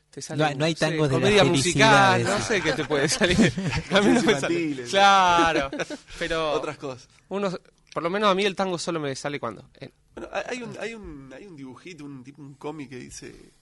[0.10, 2.62] Te salen, No hay- no hay sé, tangos de la comedia felicidad, musical, no sé
[2.62, 3.38] qué te puede salir.
[3.92, 4.84] A mí no me sale.
[4.89, 5.70] Claro,
[6.18, 7.08] pero Otras cosas.
[7.30, 7.58] uno,
[7.94, 10.78] por lo menos a mí el tango solo me sale cuando en Bueno, hay- un,
[10.80, 13.54] hay un, hay un dibujito, un tipo, un cómic que dice,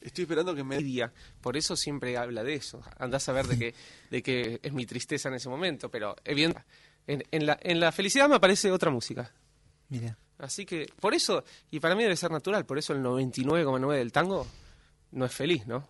[0.00, 0.78] estoy esperando que me...
[0.78, 1.12] día.
[1.40, 2.80] Por eso siempre habla de eso.
[2.98, 3.74] Andás a ver de que,
[4.10, 6.62] de que es mi tristeza en ese momento, pero evidente,
[7.06, 9.32] en, en, la, en la felicidad me aparece otra música.
[9.88, 10.16] Mira.
[10.38, 14.12] Así que, por eso, y para mí debe ser natural, por eso el 99,9 del
[14.12, 14.46] tango
[15.12, 15.88] no es feliz, ¿no?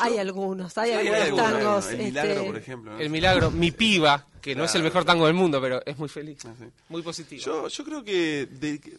[0.00, 1.86] Hay algunos, hay Sí, hay algunos tangos.
[1.90, 2.92] El milagro, este, por ejemplo.
[2.92, 2.98] ¿no?
[3.00, 6.08] El milagro, mi piba, que no es el mejor tango del mundo, pero es muy
[6.08, 6.64] feliz, Ah, sí.
[6.88, 7.42] muy positivo.
[7.42, 8.96] Yo, yo creo que, de- que-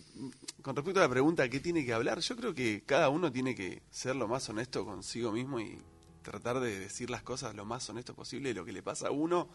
[0.62, 2.20] con respecto a la pregunta ¿qué tiene que hablar?
[2.20, 5.80] Yo creo que cada uno tiene que ser lo más honesto consigo mismo y
[6.22, 9.12] tratar de decir las cosas lo más honesto posible de lo que le pasa a
[9.12, 9.50] uno.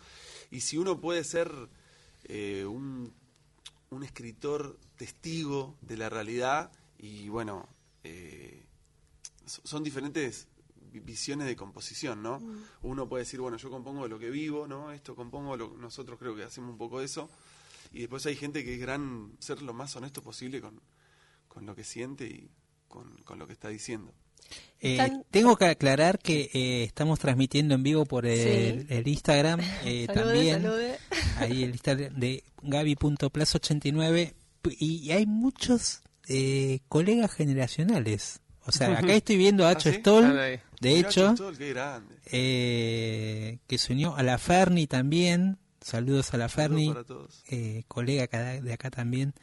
[0.50, 1.52] Y si uno puede ser
[2.24, 3.12] eh, un,
[3.90, 7.68] un escritor testigo de la realidad y bueno,
[8.02, 8.64] eh,
[9.44, 10.48] so- son diferentes
[11.00, 12.40] visiones de composición, ¿no?
[12.82, 14.92] Uno puede decir, bueno, yo compongo de lo que vivo, ¿no?
[14.92, 17.28] Esto compongo, lo, nosotros creo que hacemos un poco eso.
[17.92, 20.80] Y después hay gente que es gran ser lo más honesto posible con,
[21.48, 22.50] con lo que siente y
[22.88, 24.12] con, con lo que está diciendo.
[24.80, 24.98] Eh,
[25.30, 28.86] tengo que aclarar que eh, estamos transmitiendo en vivo por el, Sí.
[28.94, 30.62] el Instagram eh, Salude, también.
[30.62, 30.98] salude.
[31.38, 34.34] Ahí el Instagram de gaby.plazo89
[34.78, 38.40] y hay muchos eh, colegas generacionales.
[38.64, 39.98] O sea, acá estoy viendo a Acho ¿Ah, sí?
[40.00, 40.60] Stoll.
[40.80, 41.34] De hecho,
[42.26, 45.58] eh, que se unió a la Ferni también.
[45.80, 46.92] Saludos a la Ferni,
[47.48, 49.34] eh, colega acá- de acá también,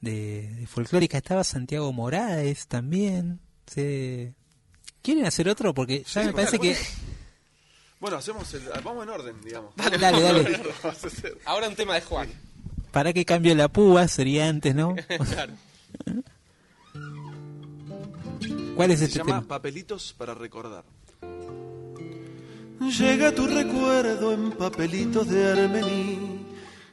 [0.00, 1.16] de, de folclórica.
[1.18, 3.40] Estaba Santiago Morales también.
[3.66, 4.34] Se...
[5.02, 5.72] ¿Quieren hacer otro?
[5.74, 6.76] Porque ya Sí, me parece que...
[8.00, 9.74] Bueno, hacemos el, vamos en orden, digamos.
[9.76, 10.60] Dale, dale.
[11.44, 12.28] Ahora un tema de Juan.
[12.90, 14.08] ¿Para qué cambio la púa?
[14.08, 14.94] Sería antes, ¿no?
[15.30, 15.52] Claro.
[18.76, 19.48] ¿Cuál es Se este llama tema?
[19.48, 20.84] Papelitos para recordar.
[22.80, 26.46] Llega tu recuerdo en papelitos de Armení.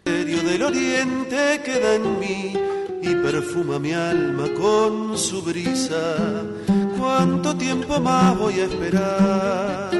[0.05, 2.53] Serio del oriente queda en mí
[3.01, 6.43] y perfuma mi alma con su brisa.
[6.97, 9.91] ¿Cuánto tiempo más voy a esperar?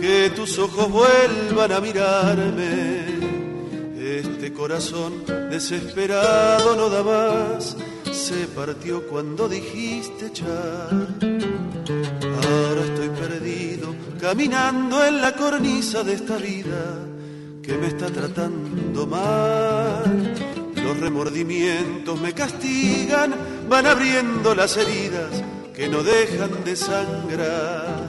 [0.00, 3.04] Que tus ojos vuelvan a mirarme.
[3.98, 7.76] Este corazón desesperado no da más.
[8.28, 10.90] Se partió cuando dijiste echar.
[10.90, 17.06] Ahora estoy perdido, caminando en la cornisa de esta vida
[17.62, 20.34] que me está tratando mal.
[20.74, 23.32] Los remordimientos me castigan,
[23.68, 25.30] van abriendo las heridas
[25.72, 28.08] que no dejan de sangrar.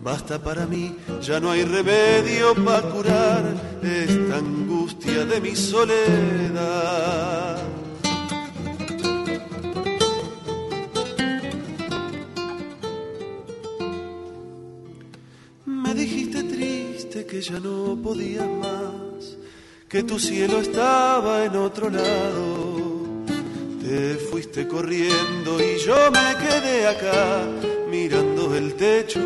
[0.00, 3.42] Basta para mí, ya no hay remedio para curar
[3.82, 7.10] esta angustia de mi soledad.
[17.40, 19.38] Que ya no podías más,
[19.88, 23.24] que tu cielo estaba en otro lado.
[23.82, 27.46] Te fuiste corriendo y yo me quedé acá
[27.90, 29.20] mirando el techo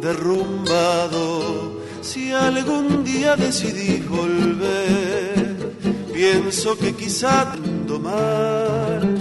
[0.00, 1.82] derrumbado.
[2.00, 5.74] Si algún día decidí volver,
[6.14, 7.56] pienso que quizá
[8.02, 9.18] mal.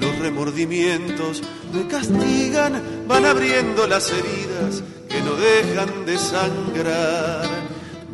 [0.00, 1.42] Los remordimientos
[1.74, 7.61] me castigan, van abriendo las heridas que no dejan de sangrar.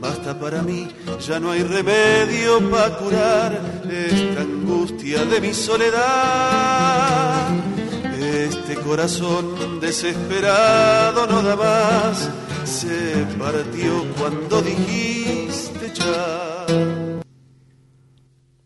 [0.00, 0.88] Basta para mí,
[1.26, 7.48] ya no hay remedio para curar esta angustia de mi soledad.
[8.20, 12.30] Este corazón desesperado no da más,
[12.64, 16.66] se partió cuando dijiste ya.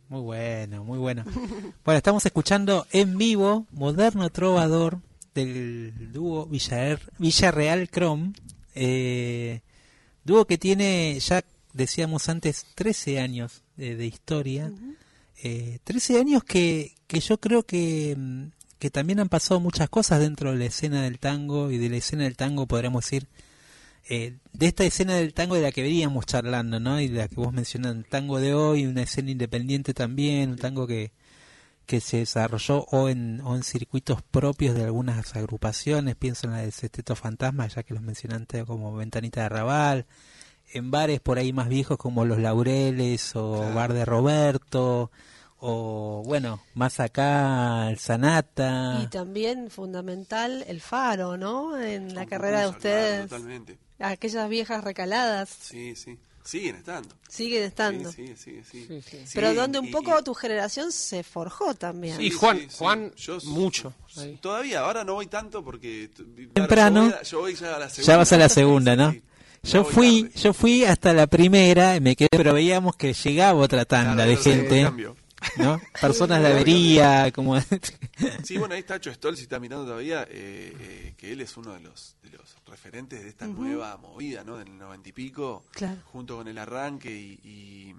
[0.09, 1.25] Muy bueno, muy bueno.
[1.85, 4.99] Bueno, estamos escuchando en vivo Moderno Trovador
[5.35, 8.33] del dúo Villar- Villarreal Chrome.
[8.75, 9.61] Eh,
[10.25, 14.73] Dúo que tiene, ya decíamos antes, 13 años de, de historia.
[15.43, 18.45] Eh, 13 años que, que yo creo que, mm,
[18.79, 21.97] que también han pasado muchas cosas dentro de la escena del tango y de la
[21.97, 23.27] escena del tango, podríamos decir,
[24.09, 27.01] eh, de esta escena del tango de la que veníamos charlando, ¿no?
[27.01, 30.59] Y de la que vos mencionas, el tango de hoy, una escena independiente también, un
[30.59, 31.13] tango que,
[31.93, 36.63] que se desarrolló o en, o en circuitos propios de algunas agrupaciones, pienso en la
[36.63, 40.07] del Sexteto Fantasma, ya que los mencioné antes como Ventanita de Arrabal,
[40.73, 43.75] en bares por ahí más viejos como Los Laureles o Claro.
[43.75, 45.11] Bar de Roberto,
[45.59, 49.01] o bueno, más acá el Sanata.
[49.03, 51.79] Y también fundamental el faro, ¿no?
[51.79, 53.29] En la carrera de ustedes.
[53.29, 53.77] totalmente.
[53.99, 56.19] Aquellas viejas recaladas Sí, sí.
[56.45, 57.15] Siguen estando.
[57.29, 58.11] siguen estando.
[58.13, 59.03] Sí, sí, sí, sí.
[59.09, 59.31] Sí, sí.
[59.35, 62.21] Pero donde un y- poco y- tu generación se forjó también.
[62.21, 62.77] Y Sí, Juan, sí, sí.
[62.79, 63.95] Juan, Yo mucho.
[64.17, 64.39] ahí.
[64.41, 66.11] Todavía, ahora no voy tanto porque...
[66.53, 67.05] Temprano.
[67.05, 68.13] Yo voy, a- yo voy ya a la segunda.
[68.13, 69.15] Ya vas a la segunda, ¿no?
[69.65, 70.39] Yo fui, tarde.
[70.41, 74.37] yo fui hasta la primera, me quedé, pero veíamos que llegaba otra tanda Claro, de
[74.37, 75.17] gente, cambio.
[75.59, 75.81] ¿No?
[76.01, 77.59] Personas de avería, como
[78.45, 81.57] Sí, bueno, ahí está Cho Stoll, si está mirando todavía, eh, eh, que él es
[81.57, 84.57] uno de los, de los referentes de esta nueva movida, ¿no?
[84.59, 86.01] Del noventa y pico, Claro.
[86.07, 87.95] junto con el arranque y, y,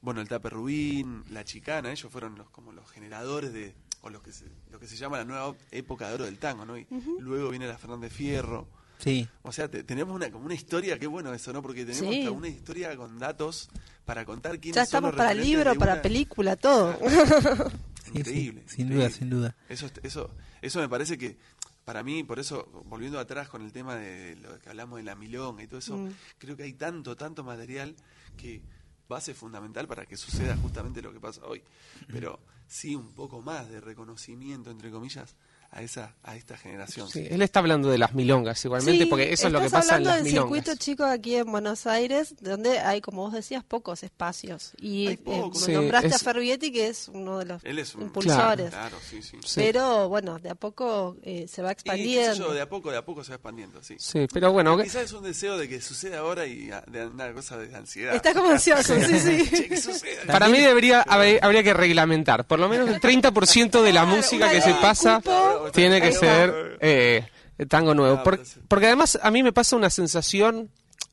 [0.00, 4.22] bueno, el Tape Rubín, la Chicana, ellos fueron los como los generadores de, o los
[4.22, 6.78] que se, lo que se llama la nueva época de oro del tango, ¿no?
[6.78, 6.86] Y
[7.18, 8.68] luego viene la Fernández Fierro.
[8.98, 11.62] Sí, O sea, te- tenemos una como una historia, qué bueno eso, ¿no?
[11.62, 12.20] Porque tenemos Sí.
[12.20, 13.68] hasta una historia con datos
[14.04, 16.98] para contar quiénes Ya son estamos los para libro, para una- película, todo.
[18.14, 18.62] Increíble.
[18.66, 18.94] sí, sin increíble.
[18.94, 19.56] duda, sin duda.
[19.68, 20.30] Eso, eso,
[20.62, 21.36] eso me parece que,
[21.84, 25.14] para mí, por eso, volviendo atrás con el tema de lo que hablamos de la
[25.14, 26.12] milonga y todo eso, Mm.
[26.38, 27.94] creo que hay tanto, tanto material
[28.36, 28.62] que
[29.10, 31.62] va a ser fundamental para que suceda justamente lo que pasa hoy.
[32.08, 35.34] Pero sí un poco más de reconocimiento, entre comillas,
[35.70, 37.08] a esa a esta generación.
[37.10, 39.82] Sí, él está hablando de las milongas igualmente, Sí, porque eso es lo que estás
[39.82, 40.64] pasa en hablando las del milongas.
[40.64, 44.72] circuito chico aquí en Buenos Aires, donde hay, como vos decías, pocos espacios.
[44.80, 45.62] Y Hay eh, pocos.
[45.64, 48.70] Sí, nombraste a es- Fervietti, que es uno de los Él es un impulsores.
[48.70, 49.36] Claro, sí, sí.
[49.44, 49.60] Sí.
[49.60, 52.34] Pero bueno, de a poco eh, se va Y, expandiendo.
[52.48, 53.96] yo, de a poco, de a poco se va expandiendo, sí.
[53.98, 57.06] Sí, pero bueno, que- Quizás es un deseo de que suceda ahora y ah, de
[57.06, 58.14] una cosa de ansiedad.
[58.14, 59.50] Está como ansioso, sí, sí.
[59.54, 60.32] Che, que suceda.
[60.32, 64.16] para mí debería haber- habría que reglamentar, por lo menos el 30% de la Claro,
[64.16, 65.57] música que se pasa cupo.
[65.72, 67.26] Tiene que ser eh,
[67.68, 68.18] tango nuevo.
[68.20, 70.70] Ah, Por- pues porque además a mí me pasa una sensación,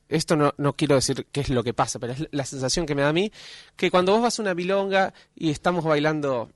[0.08, 2.94] esto no, no quiero decir qué es lo que pasa, pero es la sensación que
[2.94, 3.32] me da a mí,
[3.76, 6.50] que cuando vos vas a una bilonga y estamos bailando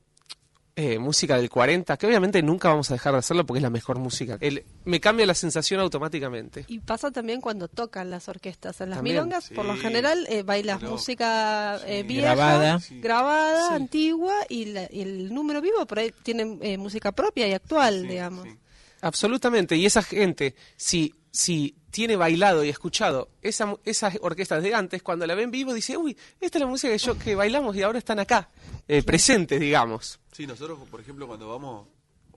[0.80, 3.70] eh, música del 40, que obviamente nunca vamos a dejar de hacerlo porque es la
[3.70, 6.64] mejor música, el- me cambia la sensación automáticamente.
[6.68, 8.80] Y pasa también cuando tocan las orquestas.
[8.80, 12.06] En las También, milongas, por lo general, eh, bailas Pero- música eh, Sí.
[12.06, 12.80] vieja, Grabada.
[12.80, 13.00] Sí.
[13.00, 13.74] grabada, Sí.
[13.74, 18.02] antigua, y, la- y el número vivo por ahí tiene eh, música propia y actual,
[18.02, 18.44] Sí, digamos.
[18.48, 18.56] sí.
[19.02, 25.02] Absolutamente, y esa gente, si, si tiene bailado y escuchado esa, esas orquestas de antes,
[25.02, 27.82] cuando la ven vivo, dice, uy, esta es la música que, yo, que bailamos y
[27.82, 28.50] ahora están acá,
[28.88, 30.20] eh, presentes, digamos.
[30.32, 31.86] Sí, nosotros, por ejemplo, cuando vamos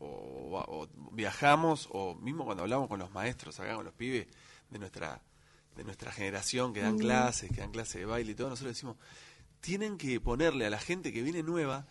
[0.06, 4.28] o, viajamos, o mismo cuando hablamos con los maestros acá, con los pibes
[4.70, 5.22] de nuestra,
[5.76, 8.98] de nuestra generación que dan clases, que dan clases de baile y todo, nosotros decimos,
[9.62, 11.86] tienen que ponerle a la gente que viene nueva,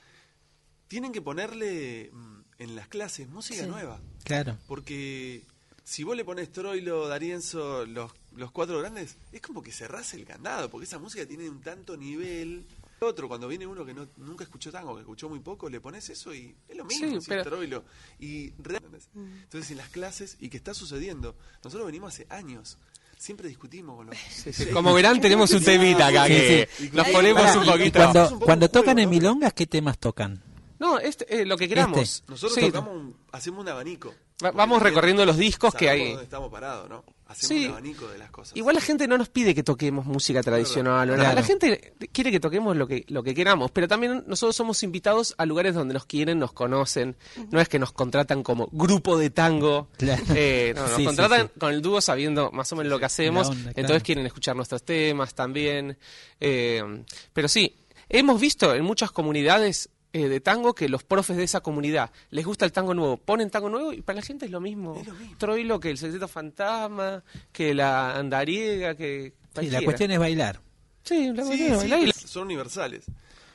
[0.89, 3.67] tienen que ponerle mm, en las clases música Sí.
[3.69, 4.01] nueva.
[4.25, 4.59] Claro.
[4.69, 5.45] Porque
[5.85, 10.25] si vos le pones Troilo, Darienzo, los, los cuatro grandes, es como que cerrás el
[10.25, 12.65] candado, porque esa música tiene un tanto nivel.
[13.01, 16.09] Otro, cuando viene uno que no, nunca escuchó tango, que escuchó muy poco, le pones
[16.09, 17.85] eso y es lo mismo, Sí, si pero- Troilo.
[18.21, 18.79] Y re-
[19.17, 22.79] Entonces, en las clases, y que está sucediendo, nosotros venimos hace años,
[23.19, 24.17] siempre discutimos con los...
[24.73, 26.91] Como verán, tenemos un temita acá que sí.
[26.93, 28.39] nos ponemos un poquito.
[28.45, 30.41] cuando, tocan en milongas, ¿qué temas tocan?
[30.79, 31.99] No, este, eh, lo que queramos.
[32.01, 32.31] Este.
[32.31, 32.67] Nosotros Sí.
[32.67, 34.15] tocamos un- hacemos un abanico.
[34.45, 36.09] Va- vamos Porque recorriendo los discos que hay.
[36.11, 37.05] dónde estamos parados, ¿no?
[37.27, 37.65] Hacemos Sí.
[37.67, 38.55] un abanico de las cosas.
[38.57, 41.31] Igual la gente no nos pide que toquemos música tradicional o nada.
[41.31, 41.41] Claro.
[41.41, 45.35] La gente quiere que toquemos lo que, lo que queramos, pero también nosotros somos invitados
[45.39, 47.17] a lugares donde nos quieren, nos conocen.
[47.51, 49.89] No es que nos contratan como grupo de tango.
[49.97, 50.23] Claro.
[50.35, 51.59] Eh, no, nos Sí, contratan sí.
[51.59, 53.51] con el dúo sabiendo más o menos lo que hacemos.
[53.77, 55.97] Entonces quieren escuchar nuestros temas también.
[56.39, 56.83] Eh,
[57.33, 57.77] pero sí,
[58.11, 62.45] hemos visto en muchas comunidades eh, de tango que los profes de esa comunidad les
[62.45, 64.97] gusta el tango nuevo, ponen tango nuevo y para la gente es lo mismo.
[65.01, 65.37] Es lo mismo.
[65.39, 70.61] Troilo que el secreto fantasma, que la andariega, que Sí, la cuestión es bailar.
[71.05, 73.05] Sí, la Sí, cuestión es sí, bailar y- pero son universales.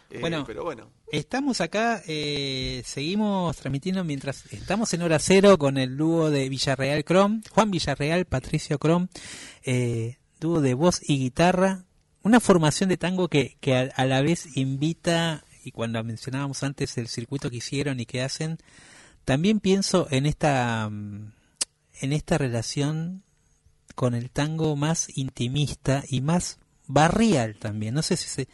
[0.09, 0.43] Eh, Bueno.
[0.47, 6.29] pero bueno, Estamos acá, eh, seguimos transmitiendo mientras estamos en hora cero con el dúo
[6.29, 9.07] de Villarreal Crom, Juan Villarreal, Patricio Crom,
[9.63, 11.85] eh, dúo de voz y guitarra,
[12.23, 16.97] una formación de tango que, que a, a la vez invita, y cuando mencionábamos antes
[16.97, 18.57] el circuito que hicieron y que hacen,
[19.25, 21.31] también pienso en esta, mm,
[22.01, 23.23] en esta relación
[23.95, 27.93] con el tango más intimista y más barrial también.
[27.93, 28.47] No sé si se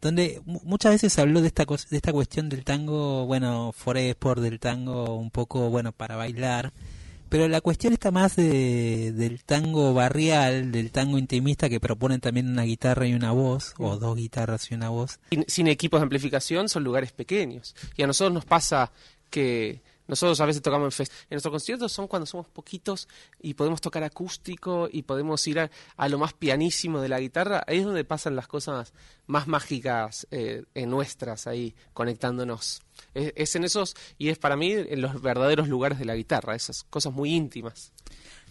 [0.00, 3.72] donde mu- muchas veces se habló de esta de esta cuestión del tango, bueno,
[4.14, 6.72] por del tango un poco bueno para bailar,
[7.28, 12.48] pero la cuestión está más de, del tango barrial, del tango intimista que proponen también
[12.48, 15.18] una guitarra y una voz o dos guitarras y una voz.
[15.30, 17.74] sin, sin equipos de amplificación son lugares pequeños.
[17.96, 18.92] Y a nosotros nos pasa
[19.30, 23.08] que nosotros a veces tocamos en fest En nuestros conciertos son cuando somos poquitos
[23.40, 27.62] y podemos tocar acústico y podemos ir a, a lo más pianísimo de la guitarra.
[27.66, 28.92] Ahí es donde pasan las cosas
[29.26, 32.82] más mágicas eh, en nuestras, ahí conectándonos.
[33.14, 36.54] Es, es en esos, y es para mí en los verdaderos lugares de la guitarra,
[36.54, 37.92] esas cosas muy íntimas.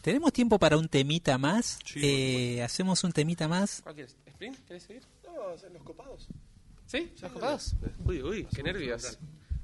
[0.01, 1.79] ¿Tenemos tiempo para un temita más?
[1.85, 3.81] Sí, Eh, ¿Hacemos un temita más?
[3.81, 4.15] ¿Cuál quieres?
[4.27, 4.57] ¿Sprint?
[4.67, 5.03] ¿Quieres seguir?
[5.25, 6.27] No, los copados.
[6.85, 7.09] ¿Sí?
[7.15, 7.73] ¿Estás copados?
[8.05, 9.17] Uy, uy, qué nervios.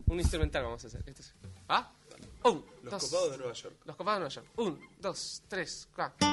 [0.08, 1.04] Un instrumental vamos a hacer.
[1.06, 1.34] Este es-
[1.74, 1.90] ¿Ah?
[2.44, 3.04] Un, Los dos.
[3.10, 3.76] copados de Nueva York.
[3.86, 4.48] Los copados de Nueva York.
[4.58, 6.28] Un, dos, tres, cuatro.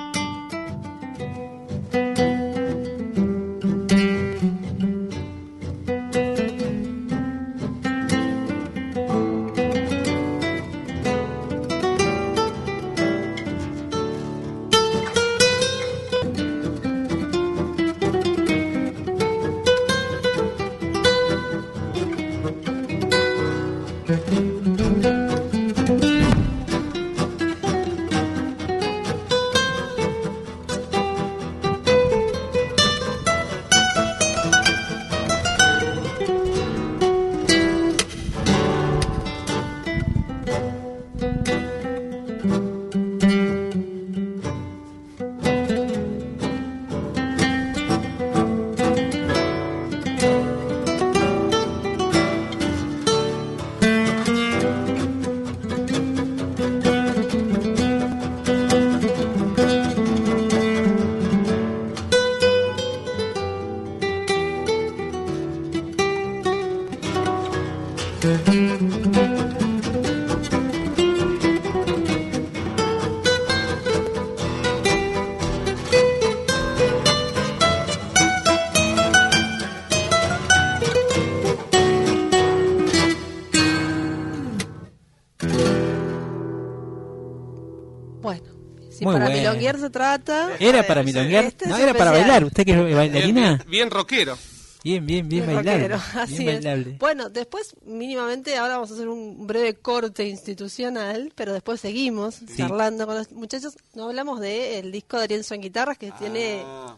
[89.72, 90.50] Milonguear se trata...
[90.58, 91.44] ¿Era para milonguear?
[91.44, 92.44] Este no, era para bailar.
[92.44, 93.56] ¿Usted que es bailarina?
[93.56, 94.36] bien, bien rockero.
[94.84, 95.94] Bien, bien, bien bailable.
[96.14, 96.98] así Bien es.
[96.98, 103.06] Bueno, después mínimamente ahora vamos a hacer un breve corte institucional, pero después seguimos charlando
[103.06, 103.76] con los muchachos.
[103.94, 106.96] No hablamos de el disco de Arienzo en guitarras que tiene Ah,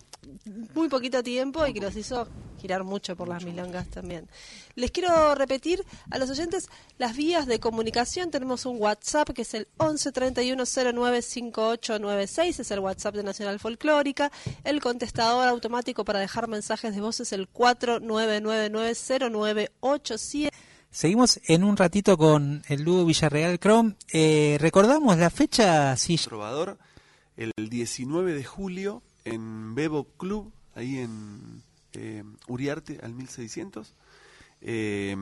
[0.75, 2.29] muy poquito tiempo y que los hizo
[2.61, 4.29] girar mucho por las milongas también.
[4.75, 6.69] Les quiero repetir a los oyentes
[6.99, 8.31] las vías de comunicación.
[8.31, 10.65] Tenemos un WhatsApp que es el 11 31
[10.95, 14.31] 09 5896, es el WhatsApp de Nacional Folclórica.
[14.65, 20.51] El contestador automático para dejar mensajes de voz es el 49990987.
[20.93, 23.95] Seguimos en un ratito con el dúo Villarreal Chrome.
[24.13, 26.79] Eh, recordamos la fecha, sí, Trovador,
[27.37, 31.63] el 19 de julio en Bebo Club, ahí en
[31.93, 33.95] eh, Uriarte al 1600.
[34.61, 35.17] Eh,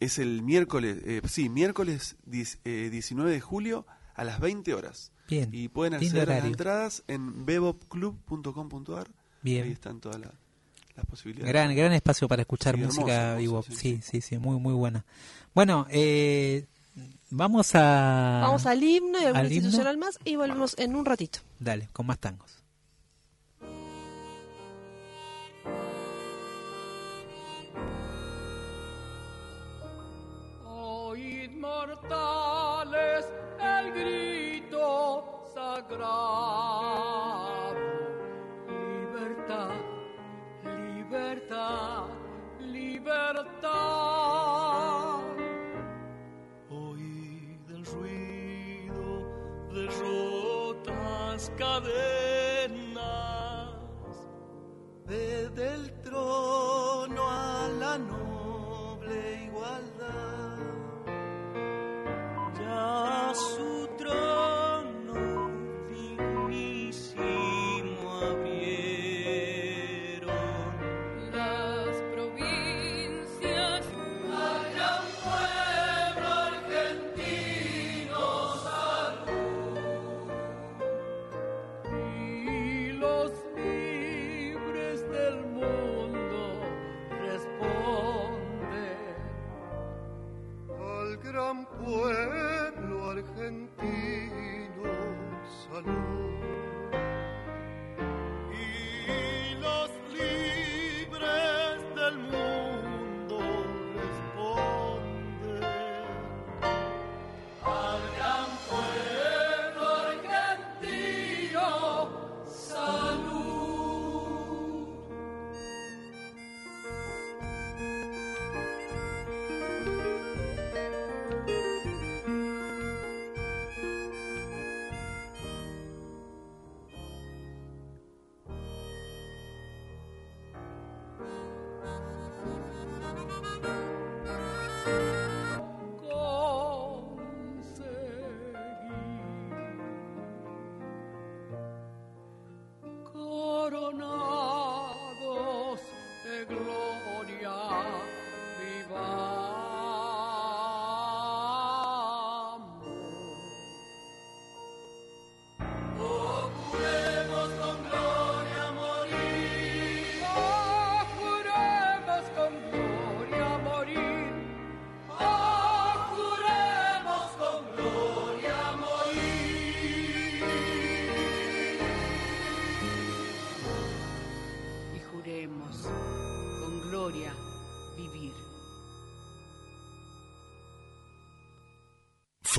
[0.00, 5.12] es el miércoles, eh, sí, miércoles 10, eh, 19 de julio a las 20 horas.
[5.28, 9.08] Bien, Y pueden acceder a las entradas en bebopclub.com.ar.
[9.42, 9.64] Bien.
[9.64, 10.32] Ahí están todas la-
[10.96, 11.50] las posibilidades.
[11.52, 15.04] Gran, gran espacio para escuchar Sí, música hermoso, sí, sí, sí, sí, muy, muy buena.
[15.54, 16.66] Bueno, eh,
[17.30, 18.40] vamos a...
[18.42, 19.54] Vamos al himno y ¿Al himno?
[19.54, 21.38] institucional más y volvemos en un ratito.
[21.58, 22.61] Dale, con más tangos.
[31.72, 33.24] Mortales
[33.58, 36.51] el grito sagrado.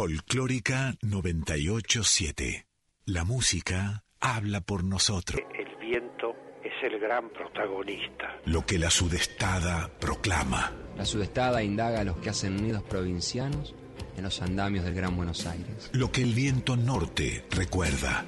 [0.04, 2.68] Folclórica 987.
[3.06, 5.42] La música habla por nosotros.
[5.58, 8.38] El viento es el gran protagonista.
[8.44, 10.74] Lo que la sudestada proclama.
[10.98, 13.74] La sudestada indaga a los que hacen nidos provincianos
[14.18, 15.90] en los andamios del Gran Buenos Aires.
[15.94, 18.26] Lo que el viento norte recuerda.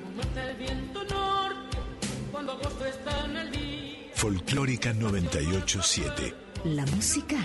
[4.13, 6.33] Folclórica 987.
[6.63, 7.35] La música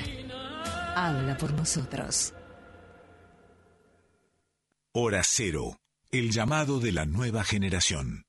[0.94, 2.32] habla por nosotros.
[4.92, 5.76] Hora cero.
[6.10, 8.24] El llamado de la nueva generación.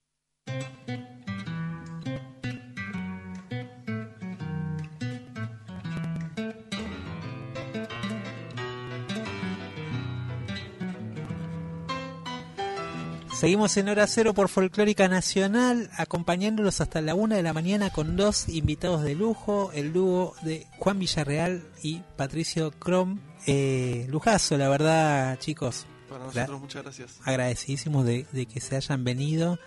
[13.34, 18.16] Seguimos en hora cero por Folclórica Nacional, acompañándolos hasta la una de la mañana con
[18.16, 23.18] dos invitados de lujo, el dúo de Juan Villarreal y Patricio Crom.
[23.48, 25.88] Eh, lujazo, la verdad, chicos.
[26.12, 27.20] Para nosotros, muchas gracias.
[27.24, 29.58] agradecidísimos de, de que se hayan venido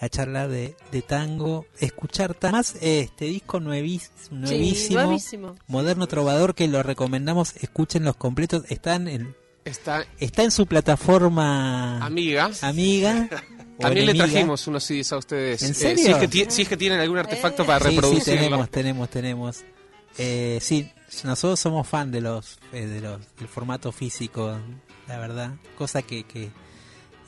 [0.00, 5.54] a charlar de, de tango, escuchar más este disco nuevis- nuevísimo, nuevísimo.
[5.66, 12.04] moderno trovador que lo recomendamos, escuchen los completos, están en, Está está en su plataforma
[12.04, 12.50] amiga.
[12.62, 13.28] amiga.
[13.78, 15.62] También le trajimos unos CDs a ustedes.
[15.62, 16.04] ¿En Eh, serio?
[16.04, 18.40] si, es que ti- si es que tienen algún artefacto para Sí, sí, reproducirlo.
[18.40, 19.64] tenemos, tenemos, tenemos.
[20.16, 20.90] Eh, sí,
[21.24, 24.58] nosotros somos fan de los, eh, de los, del formato físico,
[25.08, 26.50] la verdad, cosa que, que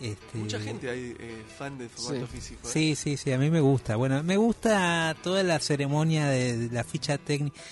[0.00, 2.32] este, Mucha gente hay eh, fan del formato Sí.
[2.32, 2.60] físico.
[2.68, 2.70] ¿eh?
[2.72, 3.96] Sí, sí, sí, a mí me gusta.
[3.96, 7.60] Bueno, me gusta toda la ceremonia de, de la ficha técnica.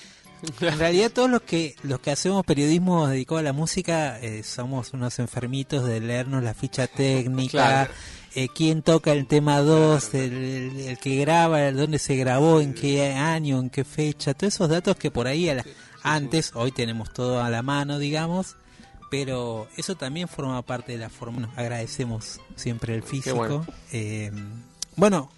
[0.60, 4.92] En realidad todos los que los que hacemos periodismo dedicado a la música eh, somos
[4.92, 7.90] unos enfermitos de leernos la ficha técnica, Claro.
[8.36, 12.60] eh, quién toca el tema 2, el, el- el que graba, el dónde se grabó,
[12.60, 15.64] en qué año, en qué fecha, todos esos datos que por ahí a la-
[16.04, 18.54] antes, hoy tenemos todo a la mano, digamos,
[19.10, 21.38] pero eso también forma parte de la forma.
[21.38, 23.36] Bueno, agradecemos siempre el físico.
[23.36, 23.66] bueno.
[23.92, 24.30] Eh,
[24.96, 25.30] bueno,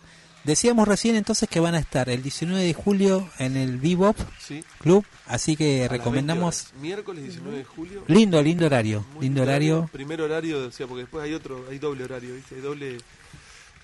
[0.44, 4.64] decíamos recién entonces que van a estar el 19 de julio en el Bebop Sí.
[4.78, 6.62] Club, así que A las 20 recomendamos.
[6.70, 6.74] horas.
[6.80, 8.04] Miércoles 19 de julio.
[8.08, 9.88] Lindo, lindo horario, Muy lindo horario.
[9.92, 12.54] Primer horario, o sea, porque después hay otro, hay doble horario, ¿viste?
[12.56, 12.98] Hay doble.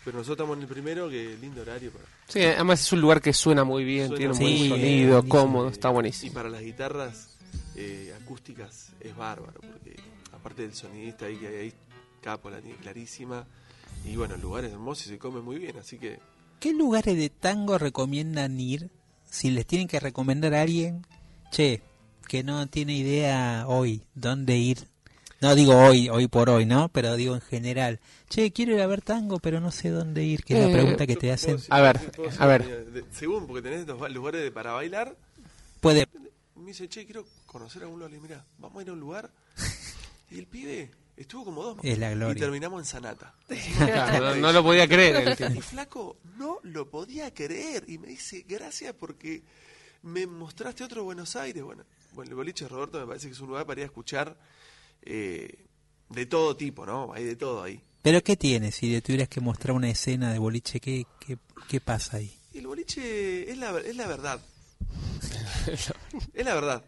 [0.05, 1.91] Pero nosotros estamos en el primero, que lindo horario.
[1.91, 2.05] Para...
[2.29, 5.11] Sí, además es un lugar que suena muy bien, Suena tiene un muy buen bien,
[5.11, 6.33] sonido, cómodo, está Y buenísimo.
[6.33, 7.29] para las guitarras
[7.77, 9.97] eh, acústicas es bárbaro, porque
[10.33, 11.73] aparte del sonidista ahí que hay ahí,
[12.21, 13.47] capo, la tiene clarísima.
[14.05, 16.19] Y bueno, el lugar es hermoso y se come muy bien, así que
[16.61, 18.89] ¿Qué lugares de tango recomiendan ir?
[19.29, 21.05] Si les tienen que recomendar a alguien,
[21.51, 21.83] che,
[22.29, 24.79] que no tiene idea hoy dónde ir.
[25.43, 26.89] No digo hoy, hoy por hoy, ¿no?
[26.89, 28.01] Pero digo en general.
[28.31, 30.73] Che, quiero ir a ver tango, pero no sé dónde ir, que es Eh, la
[30.73, 31.57] pregunta que te hacen.
[31.57, 32.01] decir- A ver,
[32.39, 33.05] a ver.
[33.13, 35.15] según, porque tenés dos lugares de- para bailar,
[35.81, 36.07] Puede,
[36.57, 38.11] me dice, che, quiero conocer algún lugar.
[38.11, 39.31] Le digo, mira, vamos a ir a un lugar.
[40.29, 42.37] Y el pibe estuvo como dos Es la gloria.
[42.37, 43.33] Y terminamos en Sanata.
[44.19, 45.37] No, no lo podía creer.
[45.39, 45.57] el.
[45.57, 47.85] Y flaco no lo podía creer.
[47.87, 49.45] Y me dice, gracias porque
[50.03, 51.63] me mostraste otro Buenos Aires.
[51.63, 53.87] Bueno, bueno el boliche de Roberto me parece que es un lugar para ir a
[53.87, 54.37] escuchar
[55.03, 55.67] eh,
[56.09, 57.13] de todo tipo, ¿no?
[57.13, 57.81] Hay de todo ahí.
[58.03, 58.73] pero ¿qué tiene?
[58.73, 61.39] Si le tuvieras que mostrar una escena de boliche, ¿qué, qué,
[61.69, 62.37] qué pasa ahí?
[62.53, 64.41] El boliche es la, es la verdad.
[66.35, 66.85] es la verdad.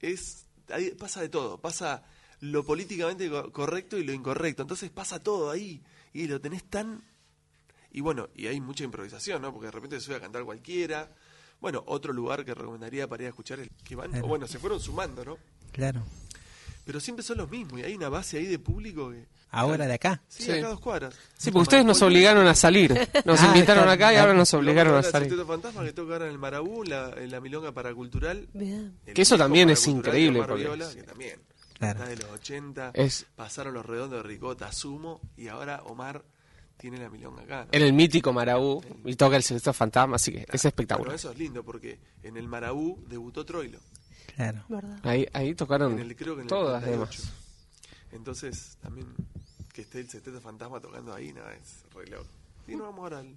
[0.00, 1.58] Es, ahí pasa de todo.
[1.60, 2.04] Pasa
[2.40, 4.62] lo políticamente co- correcto y lo incorrecto.
[4.62, 5.82] Entonces pasa todo ahí.
[6.12, 7.02] Y lo tenés tan...
[7.90, 9.52] Y bueno, y hay mucha improvisación, ¿no?
[9.52, 11.10] Porque de repente se sube a cantar cualquiera.
[11.60, 14.10] Bueno, otro lugar que recomendaría para ir a escuchar es que van...
[14.10, 14.24] Claro.
[14.26, 15.38] o bueno, se fueron sumando, ¿no?
[15.72, 16.04] Claro.
[16.84, 17.80] Pero siempre son los mismos.
[17.80, 19.26] Y hay una base ahí de público que...
[19.50, 20.20] Ahora de acá.
[20.28, 20.52] Sí, Sí.
[20.52, 21.14] acá a dos cuadras.
[21.36, 22.92] Sí, porque ustedes nos obligaron a salir.
[23.24, 25.28] Nos Ah, invitaron acá y ahora nos obligaron a salir.
[25.30, 28.46] Sexteto Fantasma que toca ahora en el Marabú, la, en la Milonga Paracultural.
[28.52, 28.98] Bien.
[29.06, 31.40] El Que eso también es increíble, Viola, es- que también
[31.78, 32.04] Claro.
[32.06, 36.22] de los 80, Es- pasaron los redondos de Ricota, Sumo, y ahora Omar
[36.76, 37.62] tiene la milonga acá.
[37.64, 37.68] ¿no?
[37.72, 41.14] En el mítico Marabú y toca el Celeste Fantasma, así que es Bueno, espectacular.
[41.14, 43.78] eso es lindo porque en el Marabú debutó Troilo.
[44.36, 44.62] Claro.
[44.68, 44.98] ¿Verdad?
[45.04, 47.22] Ahí, ahí tocaron En el, creo que en el todas 38.
[48.12, 49.06] Entonces, también
[49.72, 52.26] que esté el Sexteto Fantasma tocando ahí, no, es re loco.
[52.66, 53.34] Y no vamos ahora al...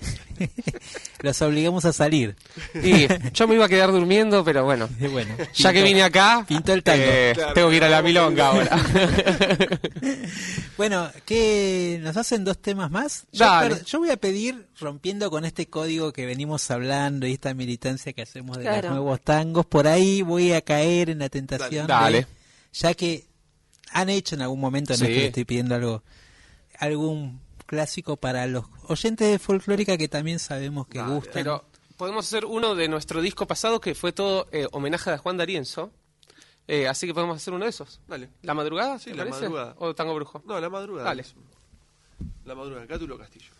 [1.20, 2.34] Los obligamos a salir.
[2.82, 6.72] Y yo me iba a quedar durmiendo, pero bueno, bueno, ya que vine acá, pintó
[6.72, 7.04] el tango.
[7.06, 8.76] eh, Claro, tengo que ir a la milonga ahora.
[10.76, 13.26] Bueno, ¿qué nos hacen dos temas más?
[13.32, 13.44] Yo,
[13.86, 18.22] yo voy a pedir, rompiendo con este código que venimos hablando y esta militancia que
[18.22, 18.88] hacemos de Claro.
[18.88, 22.20] los nuevos tangos, por ahí voy a caer en la tentación Dale.
[22.22, 22.26] de-
[22.72, 23.26] ya que
[23.92, 25.04] han hecho en algún momento, no Sí.
[25.04, 26.02] es que le estoy pidiendo algo,
[26.78, 31.32] algún clásico para los oyentes de folclórica que también sabemos que gustan.
[31.32, 31.64] Pero
[31.96, 35.90] podemos hacer uno de nuestro disco pasado que fue todo eh, homenaje a Juan D'Arienzo.
[36.68, 38.00] Eh, así que podemos hacer uno de esos.
[38.06, 38.28] Dale.
[38.42, 38.98] ¿La madrugada?
[38.98, 39.42] Sí, ¿te la parece?
[39.48, 39.74] madrugada.
[39.78, 40.42] ¿O Tango Brujo?
[40.46, 41.08] No, la madrugada.
[41.08, 41.24] Dale.
[42.44, 43.50] La madrugada, Cátulo Castillo.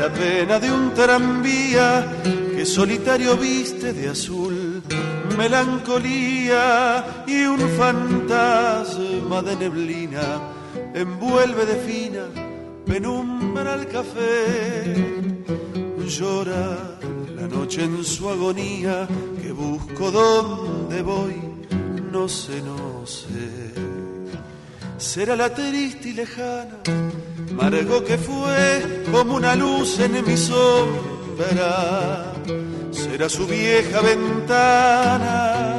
[0.00, 2.10] La pena de un tranvía
[2.56, 4.82] que solitario viste de azul,
[5.36, 10.24] melancolía y un fantasma de neblina
[10.94, 12.24] envuelve de fina
[12.86, 14.94] penumbra al café.
[16.06, 16.98] Llora
[17.36, 19.06] la noche en su agonía
[19.42, 21.36] que busco dónde voy,
[22.10, 23.48] no sé, no sé.
[24.96, 26.78] Será la triste y lejana
[27.52, 32.32] Margo que fue como una luz en mi sombra.
[32.90, 35.76] Será su vieja ventana,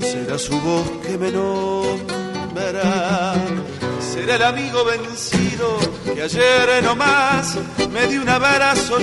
[0.00, 3.34] será su voz que me nombra.
[4.00, 5.78] Será el amigo vencido
[6.14, 7.56] que ayer nomás
[7.92, 8.98] me dio un abrazo.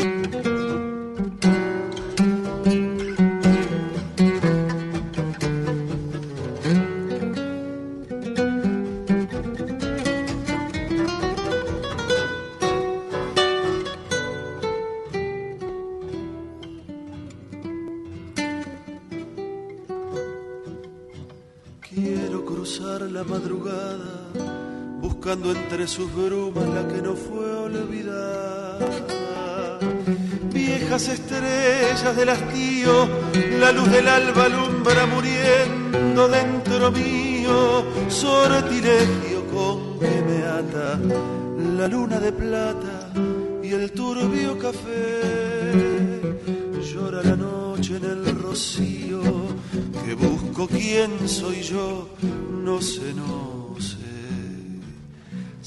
[25.52, 28.80] Entre sus brumas la que no fue olvidada.
[30.52, 33.08] Viejas estrellas del hastío,
[33.60, 41.00] la luz del alba alumbra muriendo dentro mío, sortilegio con que me ata
[41.78, 43.12] la luna de plata
[43.62, 46.22] y el turbio café.
[46.82, 49.22] Llora la noche en el rocío,
[50.04, 52.10] que busco quién soy yo,
[52.64, 53.65] no sé, no.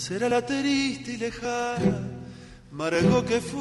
[0.09, 2.01] Será la triste y lejana,
[2.71, 3.59] Margo que fue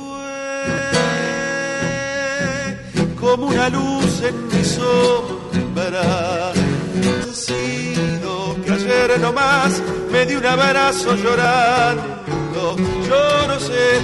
[3.20, 6.54] como una luz en mi sombra.
[7.34, 12.78] Sido que ayer nomás me di un abrazo llorando.
[13.10, 14.00] Yo no sé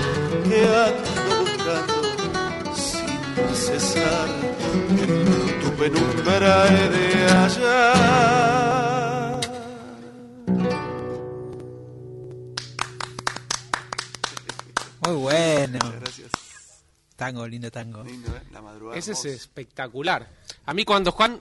[0.49, 4.27] qué ando buscando sin cesar
[5.01, 8.92] en tu penumbra de hallar.
[15.05, 15.79] Muy bueno.
[15.83, 16.31] Muchas gracias.
[17.15, 18.03] Tango, lindo tango.
[18.03, 18.41] Lindo, ¿eh?
[18.51, 18.97] La madrugada.
[18.97, 20.27] Ese es espectacular.
[20.65, 21.39] A mí cuando Juan,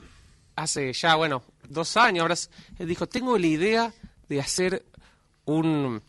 [0.56, 2.34] hace ya, bueno, dos años, ahora
[2.78, 3.94] él dijo, tengo la idea
[4.28, 4.84] de hacer
[5.46, 6.02] un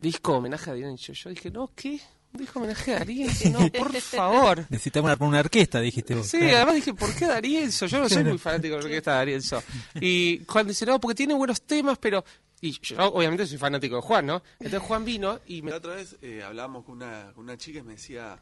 [0.00, 1.12] disco homenaje a D'Arienzo.
[1.12, 2.00] Yo dije, no, ¿qué?
[2.32, 3.50] ¿Un disco homenaje a D'Arienzo?
[3.50, 4.64] No, por favor.
[4.70, 6.26] Necesitamos armar una orquesta, dijiste vos.
[6.28, 6.56] Sí, Claro.
[6.56, 7.86] además dije, ¿por qué D'Arienzo?
[7.86, 9.62] Yo no soy muy fanático de la orquesta de D'Arienzo.
[10.00, 12.24] Y Juan dice, no, porque tiene buenos temas, pero...
[12.60, 14.42] Y yo obviamente soy fanático de Juan, ¿no?
[14.58, 15.70] Entonces Juan vino y me...
[15.70, 18.38] La otra vez eh, hablábamos con una, una chica y me decía,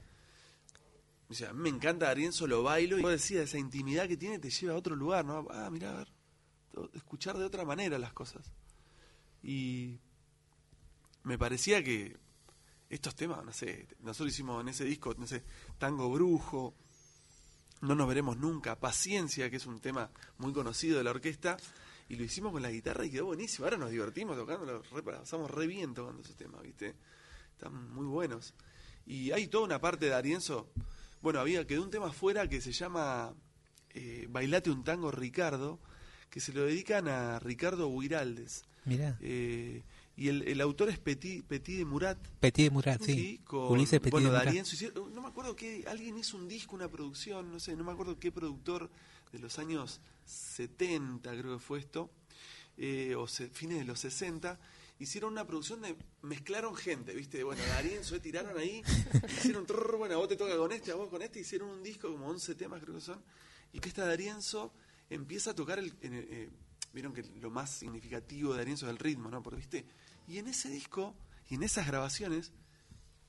[1.28, 2.98] me decía, me encanta Arienzo, lo bailo.
[2.98, 5.46] Y vos decías, esa intimidad que tiene te lleva a otro lugar, ¿no?
[5.50, 6.08] Ah, mirá, a ver,
[6.94, 8.50] escuchar de otra manera las cosas.
[9.42, 9.98] Y
[11.22, 12.16] me parecía que
[12.90, 15.44] estos temas, no sé, nosotros hicimos en ese disco, no sé,
[15.78, 16.74] Tango Brujo,
[17.82, 21.56] No nos veremos nunca, Paciencia, que es un tema muy conocido de la orquesta,
[22.09, 23.64] y lo hicimos con la guitarra y quedó buenísimo.
[23.66, 26.94] Ahora nos divertimos tocándolo, re, pasamos re bien tocando esos temas, ¿viste?
[27.52, 28.54] Están muy buenos.
[29.06, 30.70] Y hay toda una parte de Arienzo,
[31.20, 33.34] bueno, había quedó un tema fuera que se llama
[33.90, 35.80] eh, Bailate un tango Ricardo,
[36.30, 38.64] que se lo dedican a Ricardo Huiraldes.
[38.84, 39.18] Mirá.
[39.20, 39.82] Eh,
[40.16, 42.18] y el, el autor es Petit, Petit de Murat.
[42.40, 43.14] Petit de Murat, sí.
[43.14, 44.54] Sí, con, Ulises Petit bueno, de Murat.
[44.54, 47.92] Hicieron- no me acuerdo que alguien hizo un disco, una producción, no sé, no me
[47.92, 48.90] acuerdo qué productor
[49.32, 52.10] de los años 70 creo que fue esto,
[52.76, 54.58] eh, o fines de los 60,
[54.98, 58.82] hicieron una producción de, mezclaron gente, viste, bueno, D'Arienzo, eh, tiraron ahí,
[59.38, 61.82] hicieron, trrr, bueno, a vos te toca con este, a vos con este, hicieron un
[61.82, 63.22] disco, como 11 temas creo que son,
[63.72, 64.72] y que esta D'Arienzo
[65.10, 66.50] empieza a tocar eh,
[66.92, 69.42] Vieron que lo más significativo de Arienzo es el ritmo, ¿no?
[69.42, 69.86] Porque, ¿viste?
[70.26, 71.14] Y en ese disco,
[71.50, 72.52] y en esas grabaciones,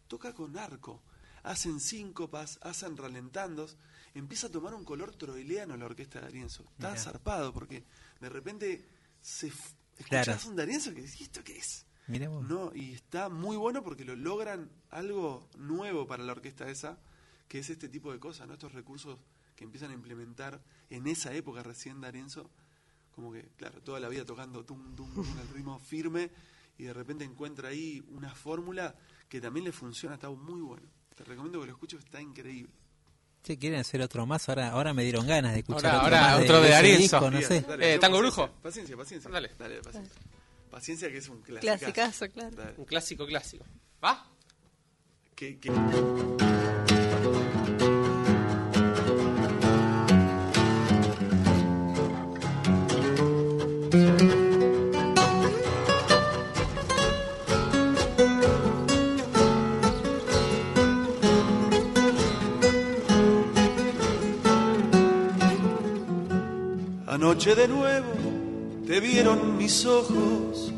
[0.07, 1.01] toca con arco,
[1.43, 3.77] hacen síncopas, hacen ralentandos,
[4.13, 6.63] empieza a tomar un color troileano la orquesta de Arienzo.
[6.71, 7.01] Está Mirá.
[7.01, 7.83] zarpado porque
[8.19, 8.85] de repente
[9.21, 10.33] se f- Claro.
[10.47, 11.85] un D'Arienzo que decís, ¿esto qué es?
[12.07, 12.47] Mirá vos.
[12.47, 16.97] No, y está muy bueno porque lo logran algo nuevo para la orquesta esa,
[17.49, 18.53] que es este tipo de cosas, ¿no?
[18.53, 19.19] Estos recursos
[19.55, 22.49] que empiezan a implementar en esa época recién D'Arienzo,
[23.13, 26.31] Como que, claro, toda la vida tocando tum, tum, tum, el ritmo firme
[26.77, 28.95] y de repente encuentra ahí una fórmula
[29.27, 30.87] que también le funciona, está muy bueno.
[31.15, 32.71] Te recomiendo que lo escuches, está increíble.
[33.43, 36.31] Che, quieren hacer otro más, ahora ahora me dieron ganas de escuchar Ahora- otro, ahora
[36.35, 37.61] más otro de disco, no sé.
[37.61, 38.61] dale, Eh, ¿Tango paciencia, Brujo?
[38.61, 39.31] Paciencia, paciencia.
[39.31, 39.51] Dale.
[39.57, 40.13] Dale, paciencia.
[40.69, 41.61] Paciencia que es un clásico.
[41.77, 42.55] Clasicazo, claro.
[42.77, 43.65] Un clásico clásico.
[44.03, 44.25] ¿Va?
[45.35, 45.71] Que, que-
[67.49, 68.13] Anoche de nuevo
[68.85, 70.71] te vieron mis ojos,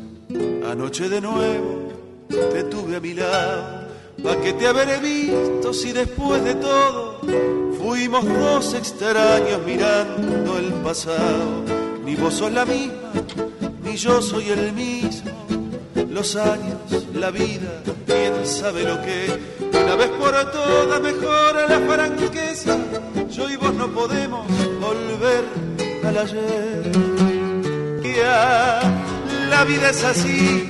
[0.66, 1.92] anoche de nuevo
[2.30, 3.88] te tuve a mi lado.
[4.22, 7.20] ¿Pa' que te habré visto si después de todo
[7.78, 11.62] fuimos dos extraños mirando el pasado?
[12.06, 13.12] Ni vos sos la misma,
[13.84, 15.30] ni yo soy el mismo.
[16.08, 19.26] Los años, la vida, quién sabe lo que.
[19.78, 22.78] Una vez por todas mejora la franqueza.
[23.30, 24.46] Yo y vos no podemos
[24.80, 25.71] volver
[26.02, 26.14] al
[29.48, 30.68] la vida es así.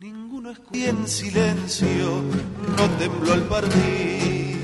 [0.00, 2.22] Ninguno escuchó y en silencio
[2.76, 4.56] no tembló al partir.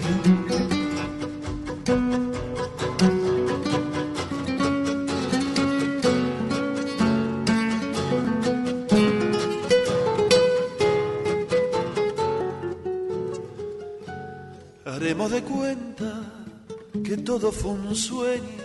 [17.38, 18.62] Todo fue un sueño,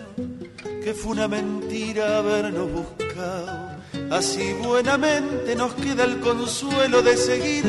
[0.84, 3.78] que fue una mentira habernos buscado.
[4.11, 7.63] Así buenamente nos queda el consuelo de seguir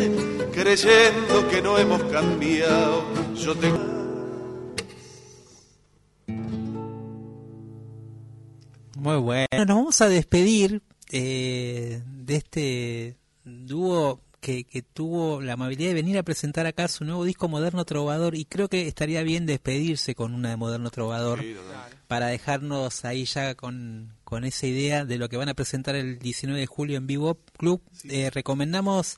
[0.53, 3.05] creyendo que no hemos cambiado.
[3.37, 3.79] Yo tengo
[8.97, 9.47] Muy bueno.
[9.53, 10.83] Nos vamos a despedir
[11.13, 17.05] eh, de este dúo que, que tuvo la amabilidad de venir a presentar acá su
[17.05, 21.45] nuevo disco Moderno Trovador y creo que estaría bien despedirse con una de Moderno Trovador
[22.07, 26.19] para dejarnos ahí ya con, con esa idea de lo que van a presentar el
[26.19, 27.83] 19 de julio en Vivo Club.
[28.09, 29.17] Eh, recomendamos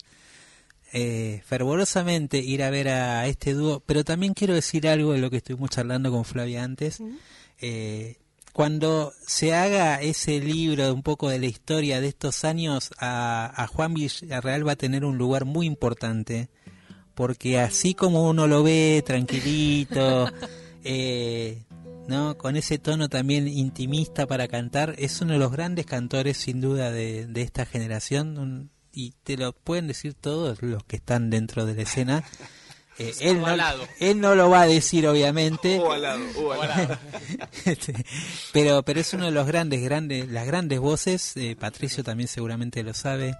[0.93, 5.31] eh, fervorosamente ir a ver a este dúo, pero también quiero decir algo de lo
[5.31, 7.01] que estuvimos charlando con Flavia antes.
[7.61, 8.16] Eh,
[8.53, 13.53] cuando se haga ese libro de un poco de la historia de estos años, a,
[13.62, 16.48] a Juan Villarreal va a tener un lugar muy importante,
[17.14, 20.26] porque así como uno lo ve tranquilito,
[20.84, 21.62] eh,
[22.09, 22.36] ¿no?
[22.38, 26.90] con ese tono también intimista para cantar, es uno de los grandes cantores sin duda
[26.90, 31.64] de, de esta generación, un- y te lo pueden decir todos los que están dentro
[31.66, 32.24] de la escena.
[33.01, 33.88] Eh, él, no, Ovalado.
[33.98, 35.78] él no lo va a decir, obviamente.
[35.78, 36.98] o al lado, o al lado.
[37.64, 37.94] Este,
[38.53, 42.82] pero pero es uno de los grandes grandes las grandes voces eh, Patricio también seguramente
[42.82, 43.36] lo sabe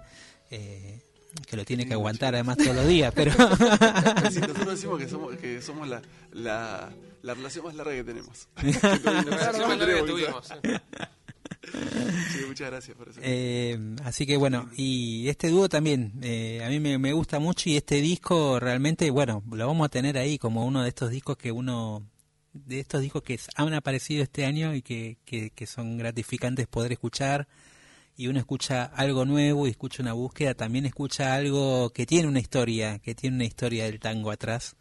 [0.49, 0.99] eh,
[1.47, 3.31] que lo tiene que aguantar además todos los días pero
[4.23, 6.01] nosotros decimos que somos, que somos la,
[6.33, 6.91] la,
[7.21, 8.47] la relación más larga que tenemos.
[9.03, 10.47] La relación más larga que tuvimos.
[11.63, 13.19] Sí, muchas gracias por eso.
[13.23, 17.77] Eh, así que bueno y este dúo también eh, a mí me, gusta mucho y
[17.77, 21.51] este disco realmente bueno lo vamos a tener ahí como uno de estos discos que
[21.51, 22.03] uno
[22.53, 27.47] de estos discos que han aparecido este año y que, que son gratificantes poder escuchar
[28.21, 32.39] y uno escucha algo nuevo y escucha una búsqueda, también escucha algo que tiene una
[32.39, 34.75] historia, que tiene una historia del tango atrás.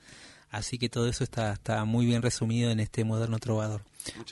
[0.51, 3.82] Así que todo eso está, está muy bien resumido en este moderno trovador.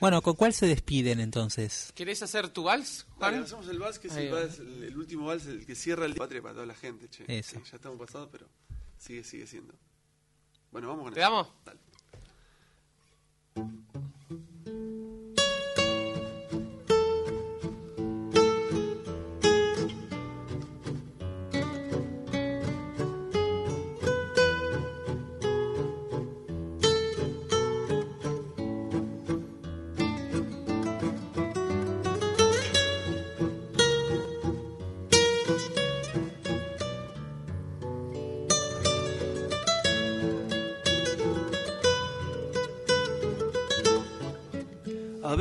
[0.01, 1.93] bueno, ¿con cuál se despiden entonces?
[1.95, 3.45] ¿Querés hacer tu vals, Vale, Juan?
[3.45, 4.41] hacemos el vals, que es el, va.
[4.41, 7.25] vals, el, el último vals, el que cierra el patria para toda la gente, che.
[7.29, 7.61] Eso.
[7.63, 8.49] Sí, ya estamos pasados, pero
[8.99, 9.75] sigue, sigue siendo.
[10.73, 11.31] Bueno, vamos con ¿Te eso.
[11.31, 11.49] damos?
[11.65, 11.81] Dale.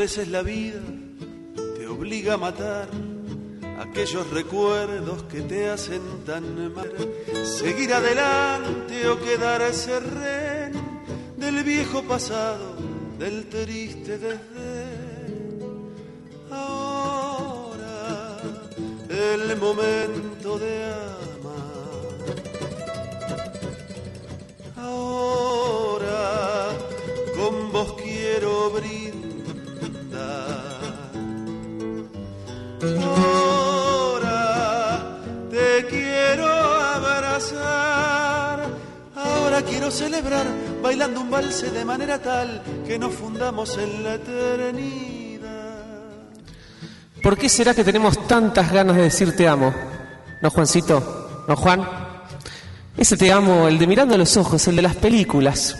[0.07, 0.79] Veces la vida
[1.75, 2.87] te obliga a matar
[3.77, 6.89] aquellos recuerdos que te hacen tan mal.
[7.43, 10.71] Seguir adelante o quedarse rehén
[11.35, 12.77] del viejo pasado,
[13.19, 15.91] del triste desdén.
[16.51, 18.37] Ahora
[19.09, 20.85] el momento de
[39.91, 40.45] celebrar
[40.81, 45.47] bailando un valse de manera tal que nos fundamos en la eternidad.
[47.21, 49.73] ¿Por qué será que tenemos tantas ganas de decir te amo?
[50.41, 51.45] ¿No, Juancito?
[51.47, 51.87] ¿No, Juan?
[52.95, 55.75] Ese te amo, el de mirando los ojos, el de las películas.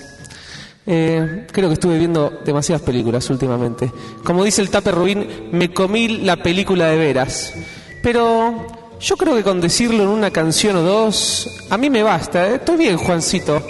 [0.85, 3.91] Eh, creo que estuve viendo demasiadas películas últimamente.
[4.23, 7.53] Como dice el Tape Rubín, me comí la película de veras.
[8.01, 8.67] Pero
[8.99, 12.47] yo creo que con decirlo en una canción o dos, a mí me basta.
[12.47, 12.55] ¿eh?
[12.55, 13.61] Estoy bien, Juancito.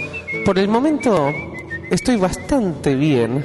[0.44, 1.32] Por el momento,
[1.90, 3.44] estoy bastante bien.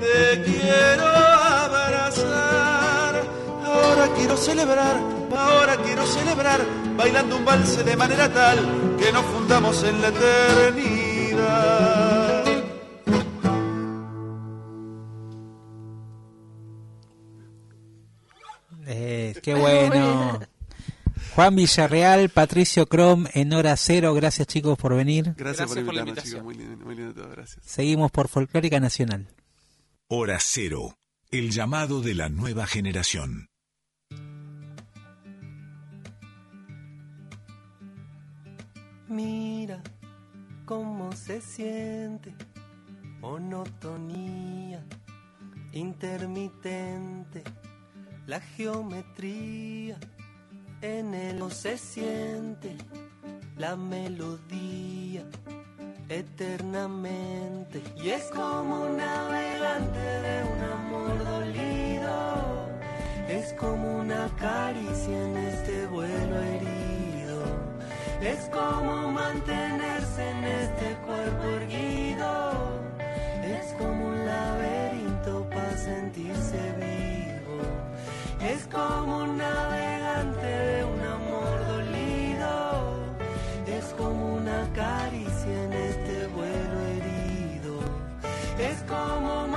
[0.00, 1.06] Te quiero
[1.66, 2.24] abrazar,
[3.64, 4.96] ahora quiero celebrar,
[5.36, 6.60] ahora quiero celebrar,
[6.96, 8.58] bailando un valse de manera tal
[8.98, 11.18] que nos fundamos en la eternidad.
[18.86, 20.40] Eh, qué bueno.
[21.38, 24.12] Juan Villarreal, Patricio Crom en hora cero.
[24.12, 25.34] Gracias chicos por venir.
[25.36, 26.40] Gracias, Gracias por por la invitarnos, invitación.
[26.40, 26.44] chicos.
[26.44, 27.64] Muy lindo, muy lindo todo, gracias.
[27.64, 29.28] Seguimos por Folclórica Nacional.
[30.08, 30.96] Hora Cero,
[31.30, 33.46] el llamado de la nueva generación.
[39.06, 39.80] Mira
[40.64, 42.34] cómo se siente
[43.20, 44.84] monotonía
[45.70, 47.44] intermitente,
[48.26, 50.00] la geometría
[50.82, 52.76] en él no se siente
[53.56, 55.24] la melodía
[56.08, 57.82] eternamente.
[57.96, 62.68] Y es como un navegante de un amor dolido.
[63.28, 67.44] Es como una caricia en este vuelo herido.
[68.20, 72.80] Es como mantenerse en este cuerpo erguido.
[73.44, 77.60] Es como un laberinto para sentirse vivo.
[78.40, 79.97] Es como un navegante
[88.88, 89.47] como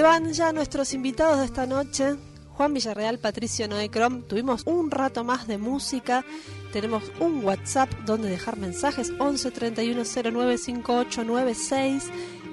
[0.00, 2.16] Se van ya nuestros invitados de esta noche.
[2.54, 4.22] Juan Villarreal, Patricio Noé Crom.
[4.22, 6.24] Tuvimos un rato más de música.
[6.72, 12.04] Tenemos un WhatsApp donde dejar mensajes 11 31 09 5896.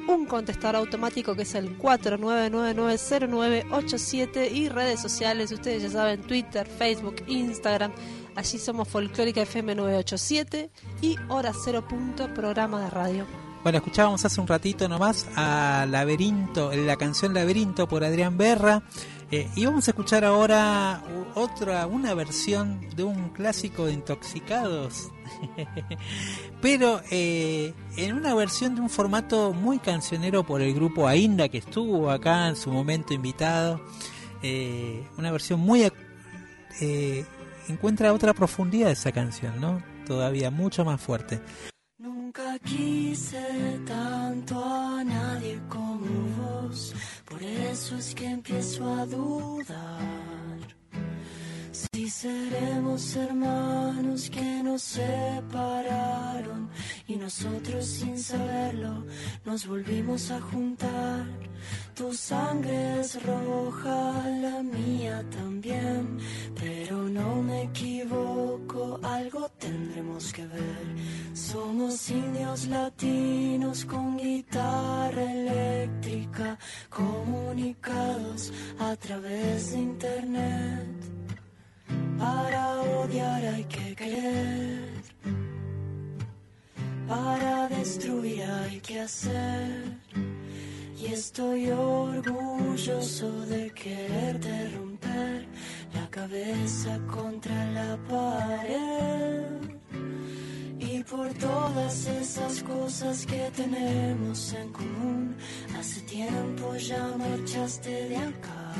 [0.10, 7.24] Un contestador automático que es el 49990987 y redes sociales, ustedes ya saben, Twitter, Facebook,
[7.28, 7.94] Instagram.
[8.36, 10.70] Allí somos Folclórica FM 987
[11.02, 11.88] y Hora Cero
[12.36, 13.47] programa de radio.
[13.68, 18.82] Bueno, escuchábamos hace un ratito nomás a Laberinto, la canción Laberinto por Adrián Berra.
[19.30, 21.04] Eh, y vamos a escuchar ahora
[21.36, 25.12] otra, una versión de un clásico de Intoxicados.
[26.62, 31.58] Pero eh, en una versión de un formato muy cancionero por el grupo Ainda que
[31.58, 33.82] estuvo acá en su momento invitado.
[34.44, 35.92] Eh, una versión muy...
[36.80, 37.26] eh,
[37.68, 39.84] encuentra otra profundidad esa canción, ¿no?
[40.06, 41.42] Todavía mucho más fuerte.
[42.28, 43.40] Nunca quise
[43.86, 50.47] tanto a nadie como vos, por eso es que empiezo a dudar.
[51.78, 56.70] Si seremos hermanos que nos separaron
[57.08, 59.06] y nosotros sin saberlo
[59.46, 61.28] nos volvimos a juntar.
[61.94, 66.18] Tu sangre es roja, la mía también,
[66.56, 70.88] pero no me equivoco, algo tendremos que ver.
[71.34, 76.58] Somos indios latinos con guitarra eléctrica,
[76.90, 81.17] comunicados a través de internet.
[82.20, 84.88] Para odiar hay que querer.
[87.08, 87.58] Para
[88.88, 89.98] que hacer.
[90.98, 95.46] Y estoy orgulloso de quererte romper
[95.94, 99.46] la cabeza contra la pared.
[100.80, 105.36] Y por todas esas cosas que tenemos en común,
[105.78, 108.74] hace tiempo ya marchaste de acá.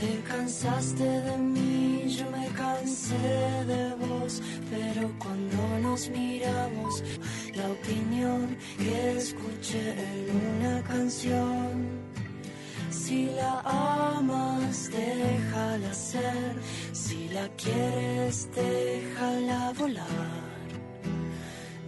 [0.00, 3.18] Te cansaste de mí, yo me cansé
[3.66, 4.40] de vos,
[4.70, 7.02] pero cuando nos miramos,
[7.56, 11.88] la opinión que escuché en una canción.
[12.90, 16.54] Si la amas, déjala ser,
[16.92, 20.47] si la quieres, déjala volar.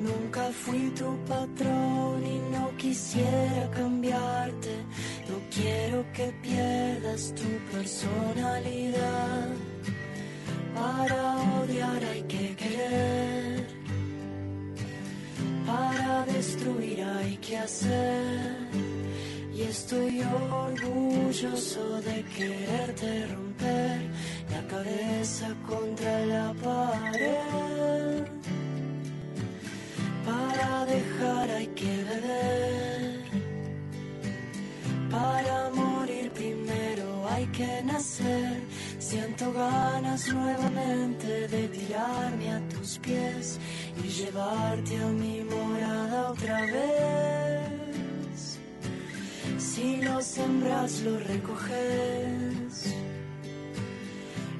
[0.00, 4.74] Nunca fui tu patrón y no quisiera cambiarte.
[5.28, 9.48] No quiero que pierdas tu personalidad.
[10.74, 13.66] Para odiar hay que querer.
[15.66, 18.56] Para destruir hay que hacer.
[19.54, 24.00] Y estoy orgulloso de quererte romper
[24.50, 28.24] la cabeza contra la pared.
[30.30, 33.24] Para dejar hay que beber.
[35.10, 38.62] Para morir primero hay que nacer.
[38.98, 43.58] Siento ganas nuevamente de tirarme a tus pies
[44.04, 48.58] y llevarte a mi morada otra vez.
[49.58, 52.94] Si lo sembras, lo recoges.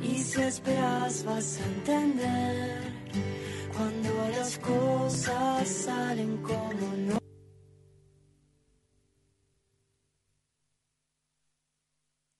[0.03, 2.90] Y si esperas, vas a entender
[3.73, 7.19] cuando las cosas salen como no.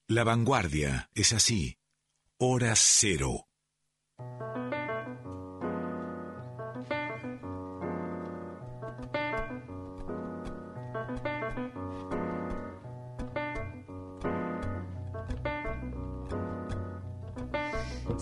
[0.07, 1.77] La vanguardia es así.
[2.37, 3.47] Hora cero.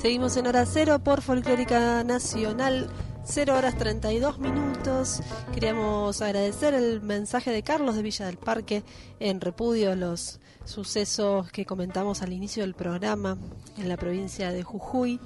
[0.01, 2.89] Seguimos en hora cero por Folclórica Nacional,
[3.25, 5.19] 0 horas 32 minutos.
[5.53, 8.85] Queríamos agradecer el mensaje de Carlos de Villa del Parque
[9.19, 13.37] en repudio a los sucesos que comentamos al inicio del programa
[13.77, 15.19] en la provincia de Jujuy.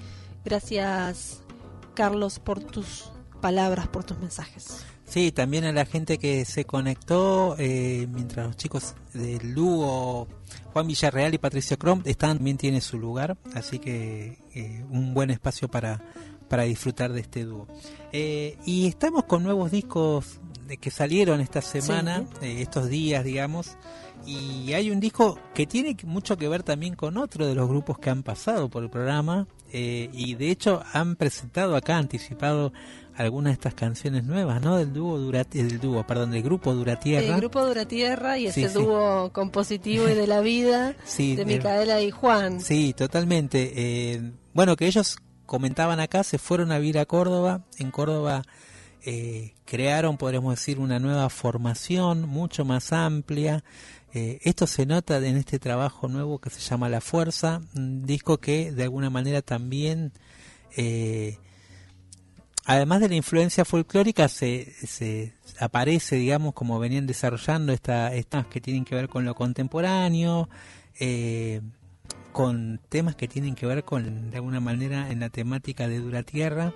[0.44, 1.42] Gracias,
[1.94, 3.12] Carlos, por tus
[3.42, 4.84] palabras, por tus mensajes.
[5.14, 10.28] Sí, también a la gente que se conectó eh, mientras los chicos del dúo
[10.72, 15.30] Juan Villarreal y Patricio Crom están, también tiene su lugar, así que eh, un buen
[15.30, 16.01] espacio para,
[16.49, 17.68] para disfrutar de este dúo.
[18.11, 23.78] Eh, y estamos con nuevos discos de que salieron esta semana, eh, estos días, digamos,
[24.26, 27.99] y hay un disco que tiene mucho que ver también con otro de los grupos
[27.99, 32.72] que han pasado por el programa, eh, y de hecho han presentado acá, anticipado
[33.16, 34.78] algunas de estas canciones nuevas, ¿no?
[34.78, 37.26] Del dúo del dúo, perdón, del grupo Duratierra.
[37.36, 38.84] El grupo Duratierra y Sí, ese sí.
[38.84, 42.61] dúo compositivo y de la vida Sí, de Micaela y Juan.
[42.61, 43.74] Sí, totalmente.
[43.76, 47.61] Eh, bueno, que ellos comentaban acá, se fueron a vivir a Córdoba.
[47.78, 48.43] En Córdoba
[49.05, 53.64] eh, crearon, podríamos decir, una nueva formación mucho más amplia.
[54.14, 58.38] Eh, esto se nota en este trabajo nuevo que se llama La Fuerza, un disco
[58.38, 60.11] que de alguna manera también,
[60.78, 61.38] eh,
[62.66, 68.61] además de la influencia folclórica, se, se aparece, digamos, como venían desarrollando esta- estas que
[68.61, 70.49] tienen que ver con lo contemporáneo,
[70.99, 71.61] eh,
[72.32, 76.24] con temas que tienen que ver con, de alguna manera, en la temática de Dura
[76.24, 76.74] Tierra.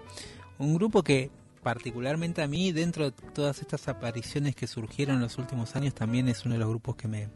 [0.59, 1.31] Un grupo que,
[1.63, 6.29] particularmente a mí, dentro de todas estas apariciones que surgieron en los últimos años, también
[6.29, 7.27] es uno de los grupos que me,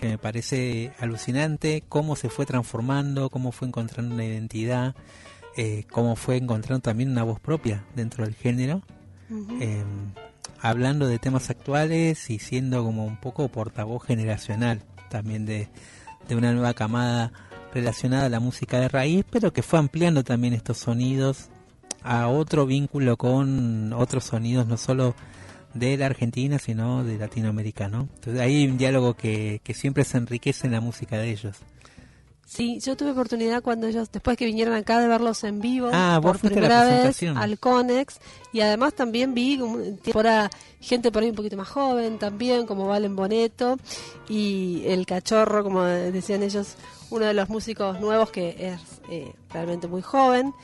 [0.00, 4.94] que me parece alucinante, cómo se fue transformando, cómo fue encontrando una identidad,
[5.56, 8.82] eh, cómo fue encontrando también una voz propia dentro del género.
[9.60, 9.82] Eh,
[10.60, 15.68] hablando de temas actuales y siendo como un poco portavoz generacional también de,
[16.28, 17.32] de una nueva camada
[17.74, 21.48] relacionada a la música de raíz, pero que fue ampliando también estos sonidos
[22.02, 25.14] a otro vínculo con otros sonidos, no solo
[25.74, 28.08] de la Argentina, sino de Latinoamérica, ¿no?
[28.14, 31.58] Entonces hay un diálogo que, que siempre se enriquece en la música de ellos.
[32.48, 36.20] Sí, yo tuve oportunidad cuando ellos, después que vinieron acá, de verlos en vivo Ah,
[36.22, 38.20] por a primera vez al Conex
[38.52, 40.48] y además también vi tiempo ahora
[40.80, 43.78] gente por ahí un poquito más joven también, como Valen Boneto
[44.28, 46.76] y el Cachorro, como decían ellos,
[47.10, 48.80] uno de los músicos nuevos que es
[49.10, 50.54] eh, realmente muy joven.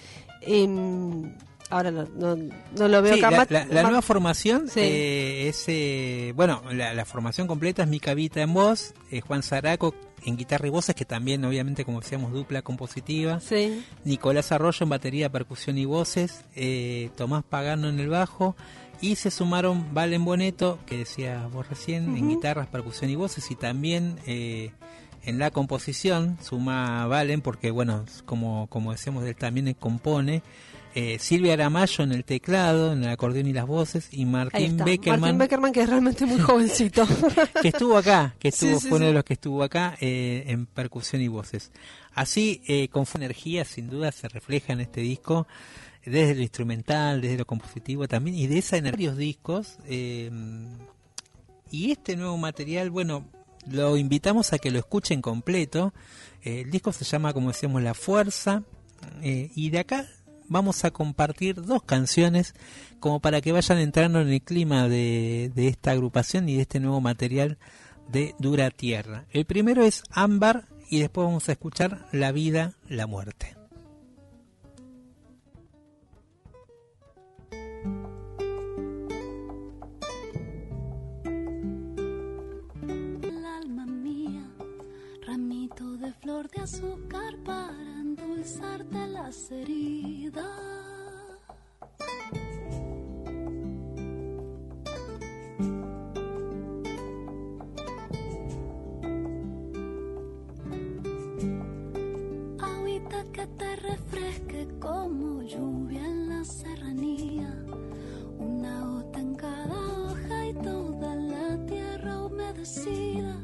[0.40, 1.34] Em,
[1.72, 3.46] ahora no, no, no lo veo Sí, acá.
[3.48, 4.80] la, nueva formación Sí.
[4.80, 9.42] eh, es, eh, bueno, la, la formación completa es Mica Vita en voz, eh, Juan
[9.42, 9.94] Zaraco
[10.24, 13.84] en guitarra y voces, que también obviamente como decíamos dupla compositiva, Sí.
[14.04, 18.54] Nicolás Arroyo en batería, percusión y voces, eh, Tomás Pagano en el bajo
[19.00, 23.56] Y se sumaron Valen Boneto, que decía vos recién, en guitarras, percusión y voces, y
[23.56, 24.70] también eh,
[25.24, 30.42] en la composición suma Valen, porque bueno, como, como decíamos, él también compone.
[30.94, 34.76] Eh, Silvia Aramayo en el teclado, en el acordeón y las voces, y Martín.
[34.76, 37.06] Beckerman, Martín Beckerman, que es realmente muy jovencito.
[37.60, 39.08] que estuvo acá, que estuvo, sí, fue uno sí.
[39.08, 41.72] de los que estuvo acá eh, en percusión y voces.
[42.14, 45.46] Así, eh, con energía, sin duda, se refleja en este disco,
[46.04, 49.78] desde lo instrumental, desde lo compositivo también, y de esa en varios discos.
[49.86, 50.30] eh,
[51.72, 53.24] y este nuevo material, bueno,
[53.66, 55.94] lo invitamos a que lo escuchen completo.
[56.42, 58.62] Eh, el disco se llama, como decíamos, La Fuerza,
[59.22, 60.06] eh, y de acá
[60.52, 62.54] vamos a compartir dos canciones
[63.00, 67.00] como para que vayan entrando en el clima de, esta agrupación y de este nuevo
[67.00, 67.58] material
[68.08, 69.24] de Dura Tierra.
[69.30, 73.56] El primero es Ámbar y después vamos a escuchar La vida, la muerte.
[83.22, 84.46] El alma mía,
[85.26, 87.91] ramito de flor de azúcar para
[88.42, 90.72] endulzarte las heridas.
[103.32, 107.64] Que te refresque como lluvia en la serranía.
[108.38, 113.38] Una gota en cada hoja y toda la tierra humedecida.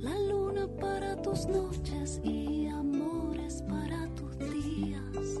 [0.00, 5.40] La luna para tus noches y amores para tus días.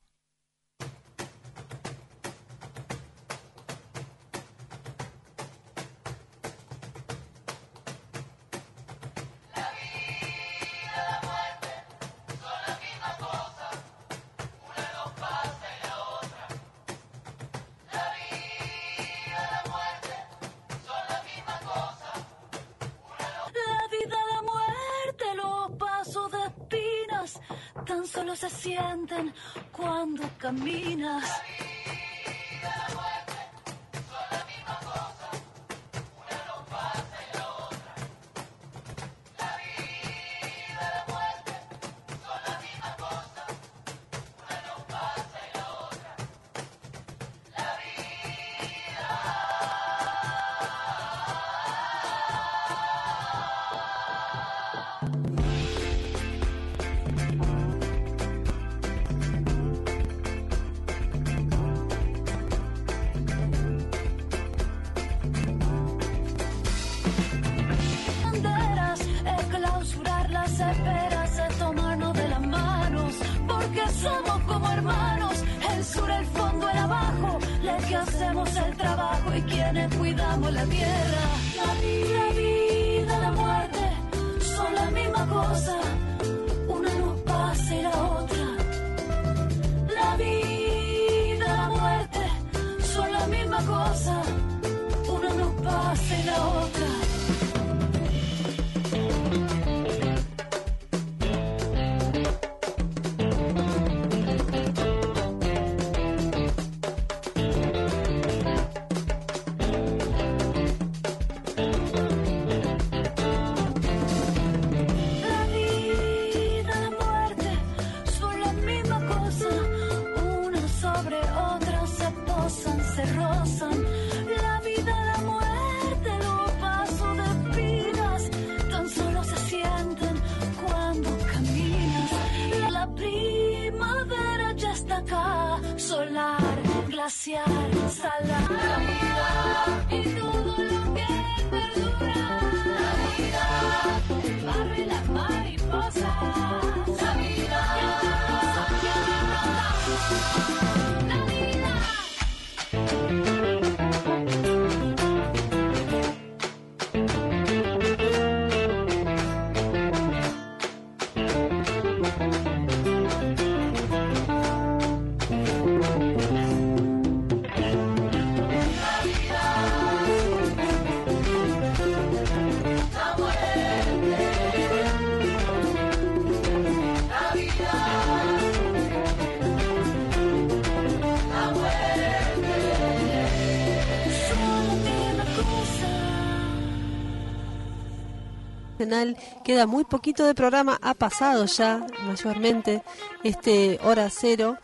[189.43, 192.83] Queda muy poquito de programa, ha pasado ya mayormente
[193.23, 194.57] este hora cero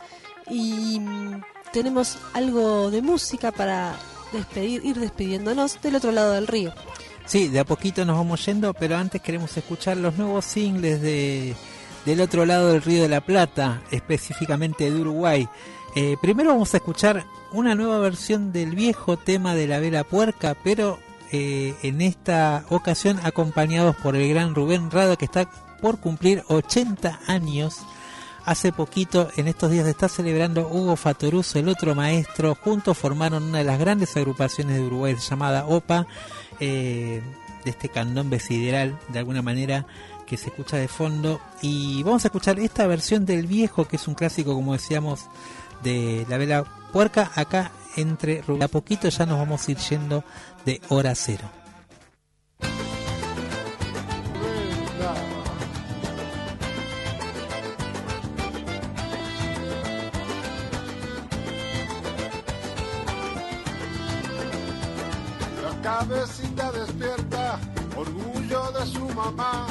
[0.48, 1.42] y mm,
[1.72, 3.94] tenemos algo de música para
[4.32, 6.72] despedir, ir despidiéndonos del otro lado del río.
[7.26, 11.54] Sí, de a poquito nos vamos yendo, pero antes queremos escuchar los nuevos singles de
[12.08, 15.46] del otro lado del Río de la Plata, específicamente de Uruguay.
[15.94, 20.56] Eh, primero vamos a escuchar una nueva versión del viejo tema de la vela puerca,
[20.64, 20.98] pero
[21.32, 25.48] eh, en esta ocasión acompañados por el gran Rubén Rada que está
[25.80, 27.78] por cumplir 80 años.
[28.44, 32.54] Hace poquito, en estos días, está celebrando Hugo Fatoruso, el otro maestro.
[32.54, 36.06] Juntos formaron una de las grandes agrupaciones de Uruguay llamada OPA,
[36.58, 37.20] eh,
[37.64, 39.86] de este candombe sideral, de alguna manera,
[40.26, 41.42] que se escucha de fondo.
[41.60, 45.26] Y vamos a escuchar esta versión del viejo, que es un clásico, como decíamos,
[45.82, 47.30] de la vela puerca.
[47.34, 50.24] Acá, entre a poquito, ya nos vamos a ir yendo
[50.68, 51.48] de hora cero.
[65.62, 67.58] La cabecita despierta,
[67.96, 69.66] orgullo de su mamá.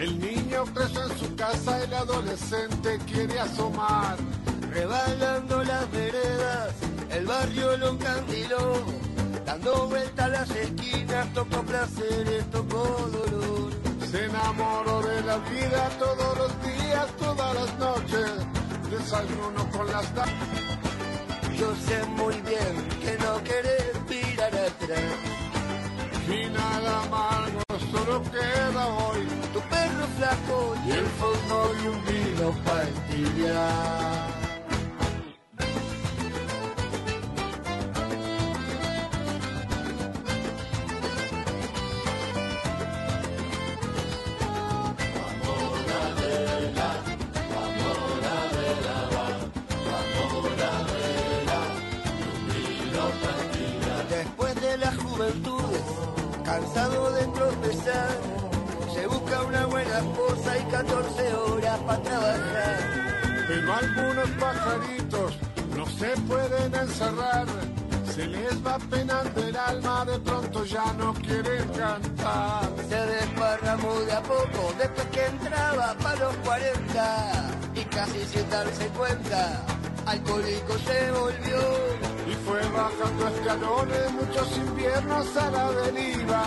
[0.00, 4.16] El niño crece en su casa, el adolescente quiere asomar.
[4.72, 6.74] Rebalando las veredas,
[7.10, 9.13] el barrio lo encandiló.
[9.44, 13.72] Dando vueltas las esquinas, tocó placeres, tocó dolor.
[14.10, 18.30] Se enamoró de la vida todos los días, todas las noches.
[18.90, 20.06] Desayuno con las.
[21.58, 25.18] Yo sé muy bien que no querés mirar atrás.
[26.26, 27.62] Y nada amargo
[27.92, 29.26] solo queda hoy.
[29.52, 34.43] Tu perro flaco y el fondo de un vino pastillar.
[56.64, 58.18] Cansado de tropezar,
[58.94, 63.44] se busca una buena esposa y 14 horas para trabajar.
[63.48, 65.38] pero algunos pajaritos
[65.76, 67.46] no se pueden encerrar.
[68.14, 72.70] Se les va penando el alma, de pronto ya no quieren cantar.
[72.88, 78.86] Se desparramó de a poco después que entraba para los 40 y casi sin darse
[78.88, 79.66] cuenta,
[80.06, 81.93] alcohólico se volvió.
[82.44, 86.42] Fue bajando escalones muchos inviernos a la deriva.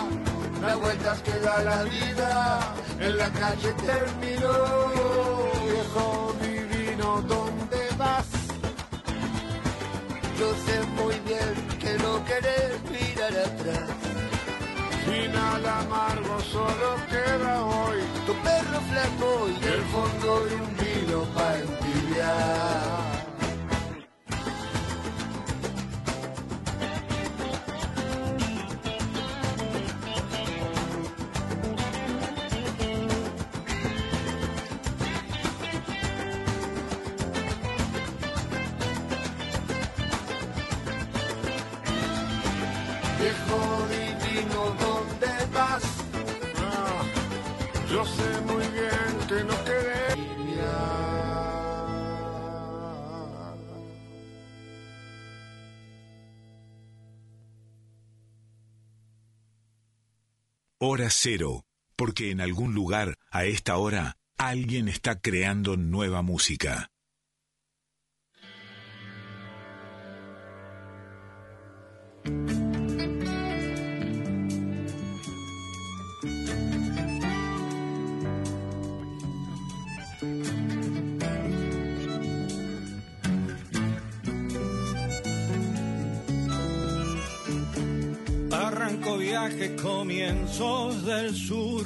[0.62, 2.60] Las vueltas que da la vida
[3.00, 4.54] en la calle terminó.
[5.64, 8.26] Viejo divino, ¿dónde vas?
[10.38, 13.90] Yo sé muy bien que no querés mirar atrás.
[15.04, 17.98] Final amargo solo queda hoy.
[18.26, 21.67] Tu perro flaco y el fondo de un vino para
[61.10, 61.64] Cero,
[61.96, 66.90] porque en algún lugar, a esta hora, alguien está creando nueva música.
[89.16, 91.84] Viaje, comienzos del sur,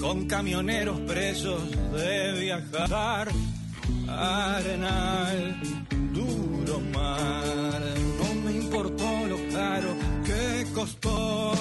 [0.00, 1.60] con camioneros presos
[1.92, 3.28] de viajar.
[4.08, 5.60] Arenal,
[6.12, 7.80] duro mar,
[8.18, 9.94] no me importó lo caro
[10.24, 11.52] que costó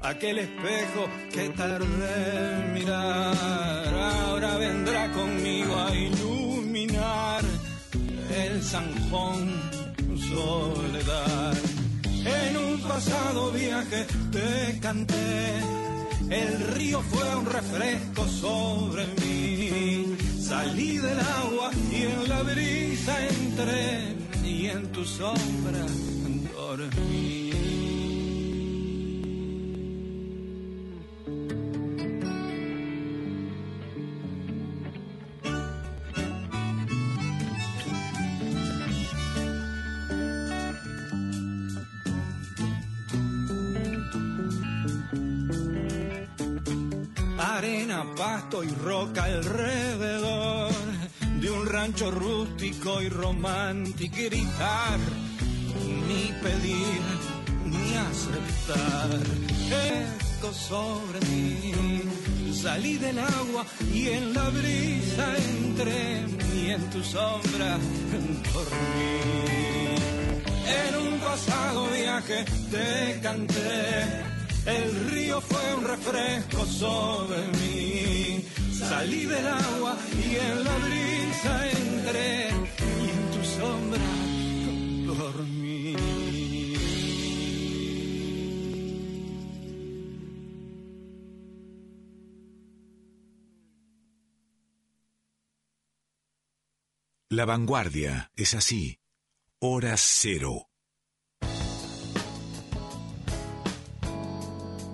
[0.00, 3.94] aquel espejo que tardé en mirar.
[3.94, 7.42] Ahora vendrá conmigo a iluminar
[8.34, 9.71] el zanjón
[13.84, 15.60] viaje te canté,
[16.30, 20.16] el río fue un refresco sobre mí.
[20.40, 25.86] Salí del agua y en la brisa entré y en tu sombra
[26.54, 27.81] dormí.
[48.60, 50.70] Y roca alrededor
[51.40, 54.98] de un rancho rústico y romántico gritar,
[56.06, 57.00] ni pedir,
[57.64, 59.08] ni aceptar.
[59.72, 61.72] Esto sobre mí,
[62.52, 66.22] salí del agua y en la brisa entré
[66.54, 67.78] y en tu sombra
[68.52, 69.18] dormí.
[70.66, 74.32] En un pasado viaje te canté
[74.66, 78.31] el río fue un refresco sobre mí.
[78.88, 84.02] Salí del agua y en la brisa entré y en tu sombra
[85.06, 85.96] dormí.
[97.30, 98.98] La vanguardia es así.
[99.60, 100.68] Hora cero.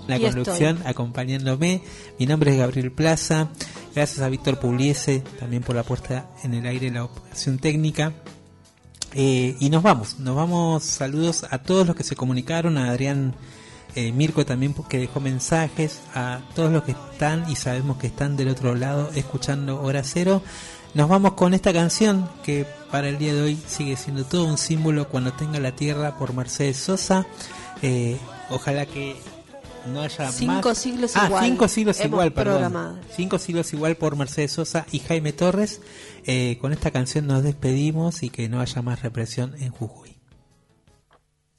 [0.09, 1.83] la conducción acompañándome.
[2.19, 3.51] Mi nombre es Gabriel Plaza.
[3.99, 8.13] Gracias a Víctor Pugliese también por la puesta en el aire de la operación técnica.
[9.13, 10.85] Eh, y nos vamos, nos vamos.
[10.85, 13.35] Saludos a todos los que se comunicaron, a Adrián
[13.97, 18.37] eh, Mirko también que dejó mensajes, a todos los que están y sabemos que están
[18.37, 20.45] del otro lado escuchando Hora Cero.
[20.95, 24.59] Nos vamos con esta canción que para el día de hoy sigue siendo todo un
[24.59, 27.27] símbolo cuando tenga la tierra por Mercedes Sosa.
[27.83, 28.17] Eh,
[28.49, 29.17] ojalá que
[29.89, 30.79] no haya Cinco más.
[30.79, 31.45] siglos ah, igual.
[31.45, 32.55] cinco siglos Hemos igual, perdón.
[32.55, 32.99] programado.
[33.15, 35.81] Cinco siglos igual por Mercedes Sosa y Jaime Torres.
[36.25, 40.17] Eh, con esta canción nos despedimos y que no haya más represión en Jujuy.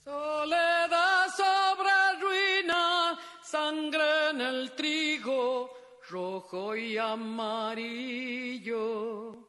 [0.04, 1.90] Soledad sobre
[2.22, 5.70] ruina, sangre en el trigo,
[6.10, 6.98] rojo y
[8.60, 9.48] amarillo.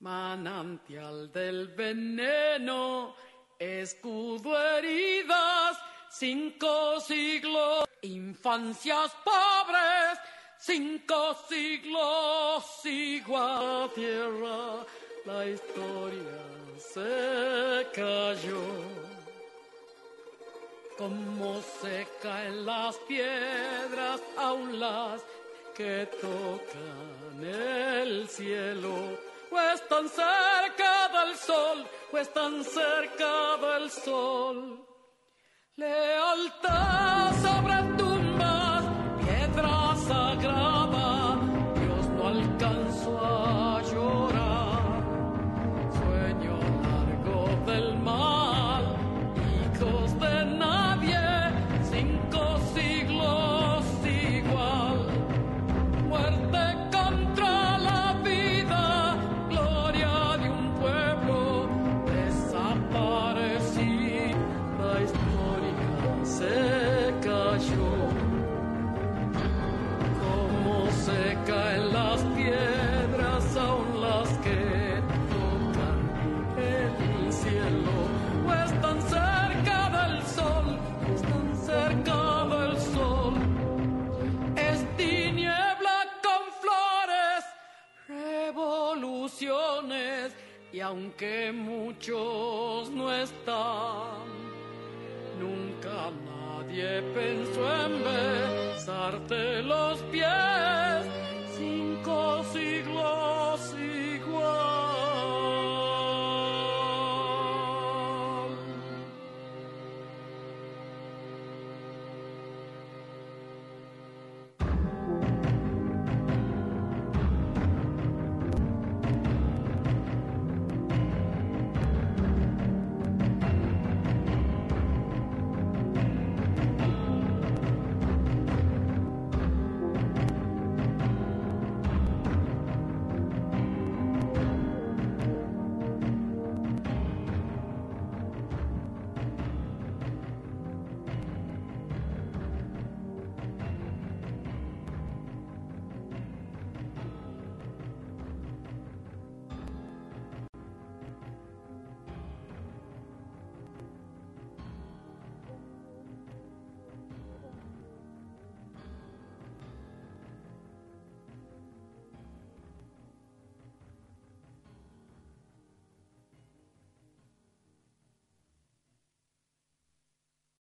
[0.00, 3.14] Manantial del veneno,
[3.58, 5.78] escudo heridas,
[6.10, 7.84] cinco siglos.
[8.04, 10.18] Infancias pobres,
[10.58, 14.84] cinco siglos igual tierra
[15.24, 16.42] la historia
[16.78, 18.64] se cayó.
[20.98, 25.22] Como se caen las piedras, aún las
[25.76, 29.16] que tocan el cielo,
[29.48, 34.91] o están cerca del sol, o están cerca del sol.
[35.76, 38.11] Lealtad sobre tumbas,
[90.92, 94.28] aunque muchos no están,
[95.40, 100.81] nunca nadie pensó en besarte los pies.